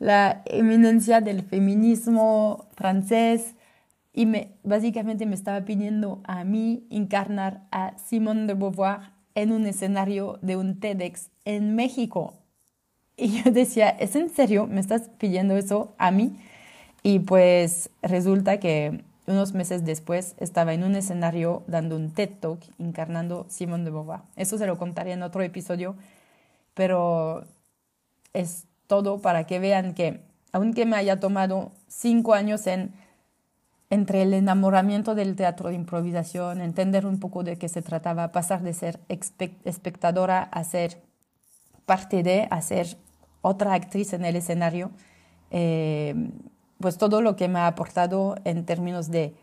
la 0.00 0.42
eminencia 0.46 1.20
del 1.20 1.44
feminismo 1.44 2.66
francés 2.74 3.54
y 4.16 4.24
me, 4.24 4.56
básicamente 4.64 5.26
me 5.26 5.34
estaba 5.34 5.60
pidiendo 5.66 6.22
a 6.24 6.42
mí 6.42 6.86
encarnar 6.88 7.60
a 7.70 7.98
Simone 7.98 8.46
de 8.46 8.54
Beauvoir 8.54 9.12
en 9.34 9.52
un 9.52 9.66
escenario 9.66 10.38
de 10.40 10.56
un 10.56 10.80
TEDx 10.80 11.28
en 11.44 11.76
México. 11.76 12.32
Y 13.18 13.42
yo 13.42 13.50
decía, 13.50 13.90
¿es 13.90 14.16
en 14.16 14.30
serio? 14.30 14.66
¿Me 14.66 14.80
estás 14.80 15.10
pidiendo 15.18 15.54
eso 15.56 15.94
a 15.98 16.10
mí? 16.10 16.34
Y 17.02 17.18
pues 17.20 17.90
resulta 18.00 18.58
que 18.58 19.04
unos 19.26 19.52
meses 19.52 19.84
después 19.84 20.34
estaba 20.38 20.72
en 20.72 20.82
un 20.82 20.96
escenario 20.96 21.62
dando 21.66 21.94
un 21.94 22.10
TED 22.10 22.30
Talk 22.40 22.60
encarnando 22.78 23.44
Simone 23.50 23.84
de 23.84 23.90
Beauvoir. 23.90 24.20
Eso 24.36 24.56
se 24.56 24.66
lo 24.66 24.78
contaré 24.78 25.12
en 25.12 25.22
otro 25.24 25.42
episodio, 25.42 25.94
pero 26.72 27.44
es 28.32 28.64
todo 28.86 29.18
para 29.20 29.44
que 29.44 29.58
vean 29.58 29.92
que 29.92 30.22
aunque 30.52 30.86
me 30.86 30.96
haya 30.96 31.20
tomado 31.20 31.72
cinco 31.86 32.32
años 32.32 32.66
en 32.66 32.92
entre 33.90 34.22
el 34.22 34.34
enamoramiento 34.34 35.14
del 35.14 35.36
teatro 35.36 35.68
de 35.68 35.76
improvisación, 35.76 36.60
entender 36.60 37.06
un 37.06 37.20
poco 37.20 37.44
de 37.44 37.56
qué 37.56 37.68
se 37.68 37.82
trataba, 37.82 38.32
pasar 38.32 38.62
de 38.62 38.72
ser 38.72 39.00
espectadora 39.08 40.42
a 40.42 40.64
ser 40.64 41.02
parte 41.84 42.22
de, 42.22 42.48
a 42.50 42.60
ser 42.62 42.96
otra 43.42 43.74
actriz 43.74 44.12
en 44.12 44.24
el 44.24 44.34
escenario, 44.34 44.90
eh, 45.50 46.14
pues 46.80 46.98
todo 46.98 47.22
lo 47.22 47.36
que 47.36 47.48
me 47.48 47.60
ha 47.60 47.68
aportado 47.68 48.36
en 48.44 48.66
términos 48.66 49.10
de 49.10 49.34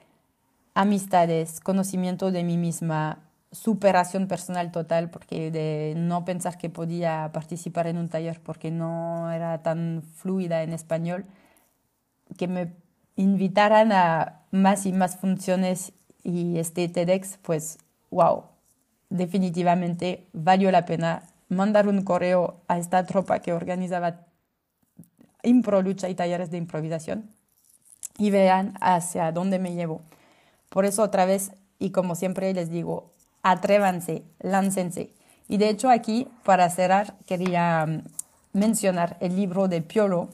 amistades, 0.73 1.61
conocimiento 1.61 2.31
de 2.31 2.43
mí 2.43 2.57
misma, 2.57 3.19
superación 3.51 4.27
personal 4.27 4.71
total, 4.71 5.09
porque 5.09 5.51
de 5.51 5.93
no 5.95 6.25
pensar 6.25 6.57
que 6.57 6.69
podía 6.69 7.29
participar 7.33 7.87
en 7.87 7.97
un 7.97 8.09
taller 8.09 8.41
porque 8.41 8.71
no 8.71 9.31
era 9.31 9.61
tan 9.61 10.03
fluida 10.15 10.63
en 10.63 10.73
español, 10.73 11.25
que 12.37 12.47
me 12.47 12.73
invitaran 13.15 13.91
a 13.91 14.41
más 14.51 14.85
y 14.85 14.93
más 14.93 15.17
funciones 15.17 15.93
y 16.23 16.57
este 16.57 16.87
TEDx, 16.87 17.37
pues, 17.41 17.77
wow, 18.09 18.43
definitivamente 19.09 20.27
valió 20.33 20.71
la 20.71 20.85
pena 20.85 21.23
mandar 21.49 21.87
un 21.87 22.03
correo 22.03 22.61
a 22.67 22.77
esta 22.77 23.05
tropa 23.05 23.39
que 23.39 23.53
organizaba 23.53 24.21
impro, 25.43 25.81
lucha 25.81 26.09
y 26.09 26.15
talleres 26.15 26.49
de 26.51 26.57
improvisación 26.57 27.29
y 28.17 28.31
vean 28.31 28.75
hacia 28.81 29.31
dónde 29.31 29.59
me 29.59 29.73
llevo. 29.73 30.01
Por 30.69 30.85
eso 30.85 31.03
otra 31.03 31.25
vez, 31.25 31.51
y 31.79 31.91
como 31.91 32.15
siempre 32.15 32.53
les 32.53 32.69
digo, 32.69 33.11
atrévanse, 33.43 34.23
láncense. 34.39 35.11
Y 35.47 35.57
de 35.57 35.69
hecho 35.69 35.89
aquí, 35.89 36.27
para 36.43 36.69
cerrar, 36.69 37.15
quería 37.27 37.85
mm, 37.85 38.03
mencionar 38.53 39.17
el 39.19 39.35
libro 39.35 39.67
de 39.67 39.81
Piolo, 39.81 40.29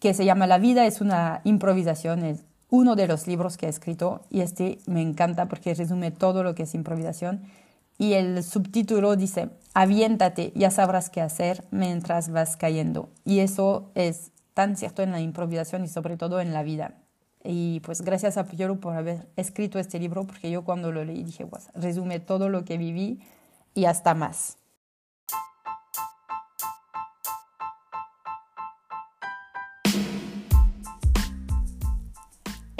que 0.00 0.14
se 0.14 0.24
llama 0.24 0.48
La 0.48 0.58
vida 0.58 0.86
es 0.86 1.00
una 1.00 1.42
improvisación. 1.44 2.24
Es 2.24 2.44
uno 2.70 2.96
de 2.96 3.06
los 3.06 3.26
libros 3.26 3.56
que 3.56 3.66
he 3.66 3.68
escrito 3.68 4.22
y 4.30 4.40
este 4.40 4.78
me 4.86 5.02
encanta 5.02 5.46
porque 5.46 5.74
resume 5.74 6.10
todo 6.10 6.42
lo 6.42 6.54
que 6.54 6.64
es 6.64 6.74
improvisación. 6.74 7.42
Y 7.98 8.14
el 8.14 8.42
subtítulo 8.42 9.14
dice, 9.14 9.50
aviéntate, 9.74 10.52
ya 10.56 10.70
sabrás 10.70 11.10
qué 11.10 11.20
hacer 11.20 11.64
mientras 11.70 12.30
vas 12.30 12.56
cayendo. 12.56 13.10
Y 13.26 13.40
eso 13.40 13.90
es 13.94 14.32
tan 14.54 14.76
cierto 14.76 15.02
en 15.02 15.12
la 15.12 15.20
improvisación 15.20 15.84
y 15.84 15.88
sobre 15.88 16.16
todo 16.16 16.40
en 16.40 16.54
la 16.54 16.62
vida. 16.62 16.94
Y 17.44 17.80
pues 17.80 18.00
gracias 18.00 18.38
a 18.38 18.44
Piero 18.44 18.80
por 18.80 18.94
haber 18.94 19.28
escrito 19.36 19.78
este 19.78 19.98
libro, 19.98 20.26
porque 20.26 20.50
yo 20.50 20.64
cuando 20.64 20.92
lo 20.92 21.04
leí 21.04 21.22
dije, 21.22 21.46
resume 21.74 22.20
todo 22.20 22.48
lo 22.48 22.64
que 22.64 22.78
viví 22.78 23.20
y 23.74 23.84
hasta 23.84 24.14
más. 24.14 24.56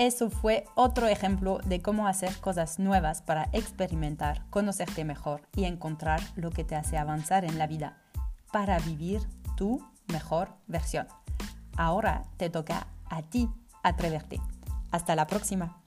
Eso 0.01 0.31
fue 0.31 0.65
otro 0.77 1.09
ejemplo 1.09 1.59
de 1.67 1.83
cómo 1.83 2.07
hacer 2.07 2.35
cosas 2.39 2.79
nuevas 2.79 3.21
para 3.21 3.51
experimentar, 3.53 4.47
conocerte 4.49 5.05
mejor 5.05 5.43
y 5.55 5.65
encontrar 5.65 6.23
lo 6.37 6.49
que 6.49 6.65
te 6.65 6.75
hace 6.75 6.97
avanzar 6.97 7.45
en 7.45 7.59
la 7.59 7.67
vida 7.67 7.99
para 8.51 8.79
vivir 8.79 9.21
tu 9.59 9.87
mejor 10.07 10.55
versión. 10.69 11.07
Ahora 11.77 12.23
te 12.39 12.49
toca 12.49 12.87
a 13.11 13.21
ti 13.21 13.51
atreverte. 13.83 14.41
Hasta 14.91 15.15
la 15.15 15.27
próxima. 15.27 15.80